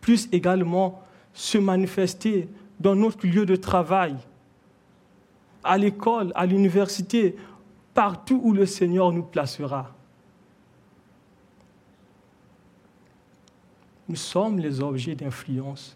puisse 0.00 0.26
également 0.32 1.02
se 1.34 1.58
manifester 1.58 2.48
dans 2.80 2.94
notre 2.94 3.26
lieu 3.26 3.44
de 3.44 3.56
travail, 3.56 4.16
à 5.62 5.76
l'école, 5.76 6.32
à 6.34 6.46
l'université, 6.46 7.36
partout 7.92 8.40
où 8.42 8.54
le 8.54 8.64
Seigneur 8.64 9.12
nous 9.12 9.24
placera. 9.24 9.94
Nous 14.08 14.16
sommes 14.16 14.58
les 14.58 14.80
objets 14.80 15.14
d'influence 15.14 15.94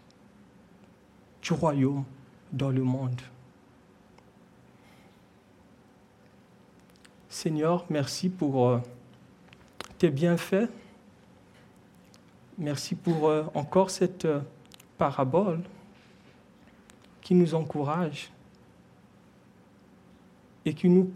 du 1.41 1.53
royaume 1.53 2.03
dans 2.51 2.69
le 2.69 2.83
monde. 2.83 3.19
Seigneur, 7.33 7.83
merci 7.89 8.29
pour 8.29 8.67
euh, 8.67 8.79
tes 9.97 10.11
bienfaits. 10.11 10.69
Merci 12.59 12.93
pour 12.93 13.27
euh, 13.27 13.43
encore 13.55 13.89
cette 13.89 14.25
euh, 14.25 14.41
parabole 14.99 15.61
qui 17.21 17.33
nous 17.33 17.55
encourage 17.55 18.31
et 20.63 20.75
qui 20.75 20.87
nous, 20.87 21.11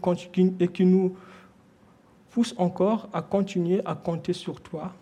et 0.58 0.68
qui 0.68 0.84
nous 0.84 1.16
pousse 2.30 2.52
encore 2.58 3.08
à 3.12 3.22
continuer 3.22 3.80
à 3.84 3.94
compter 3.94 4.32
sur 4.32 4.60
toi. 4.60 4.92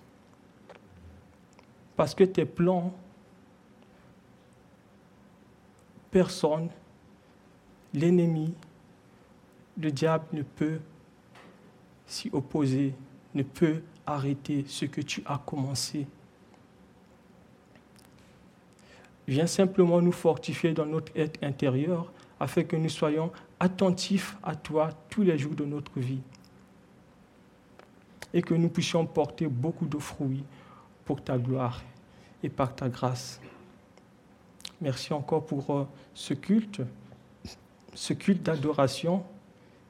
Parce 1.97 2.15
que 2.15 2.25
tes 2.25 2.45
plans, 2.45 2.93
personne, 6.11 6.69
l'ennemi, 7.95 8.53
le 9.79 9.91
diable 9.91 10.27
ne 10.35 10.43
peut 10.43 10.79
s'y 12.07 12.31
opposer, 12.33 12.95
ne 13.35 13.43
peut 13.43 13.83
arrêter 14.07 14.65
ce 14.69 14.85
que 14.85 15.01
tu 15.01 15.23
as 15.27 15.39
commencé. 15.39 16.07
Viens 19.29 19.47
simplement 19.47 20.01
nous 20.01 20.13
fortifier 20.13 20.73
dans 20.73 20.87
notre 20.87 21.13
être 21.17 21.43
intérieur 21.43 22.13
afin 22.39 22.63
que 22.63 22.77
nous 22.77 22.89
soyons 22.89 23.33
attentifs 23.59 24.37
à 24.43 24.55
toi 24.55 24.91
tous 25.11 25.23
les 25.23 25.37
jours 25.37 25.55
de 25.55 25.65
notre 25.65 25.99
vie 25.99 26.21
et 28.33 28.43
que 28.43 28.55
nous 28.55 28.69
puissions 28.69 29.05
porter 29.07 29.47
beaucoup 29.49 29.87
de 29.87 29.99
fruits 29.99 30.45
pour 31.05 31.23
ta 31.23 31.39
gloire 31.39 31.83
et 32.43 32.49
par 32.49 32.75
ta 32.75 32.89
grâce. 32.89 33.41
Merci 34.81 35.13
encore 35.13 35.47
pour 35.47 35.71
euh, 35.71 35.89
ce 36.15 36.35
culte, 36.35 36.83
ce 37.95 38.13
culte 38.13 38.43
d'adoration 38.43 39.25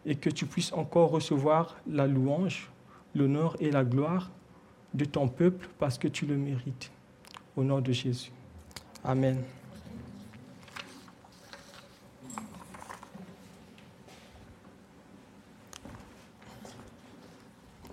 et 0.07 0.15
que 0.15 0.31
tu 0.31 0.47
puisses 0.47 0.73
encore 0.73 1.11
recevoir 1.11 1.77
la 1.87 2.07
louange, 2.07 2.71
l'honneur 3.15 3.57
et 3.61 3.71
la 3.71 3.85
gloire 3.85 4.31
de 4.95 5.05
ton 5.05 5.29
peuple 5.29 5.69
parce 5.79 5.99
que 5.99 6.09
tu 6.09 6.25
le 6.25 6.37
mérites. 6.37 6.91
Au 7.57 7.65
nom 7.65 7.81
de 7.81 7.93
Jésus. 7.93 8.33
Amen. 9.05 9.43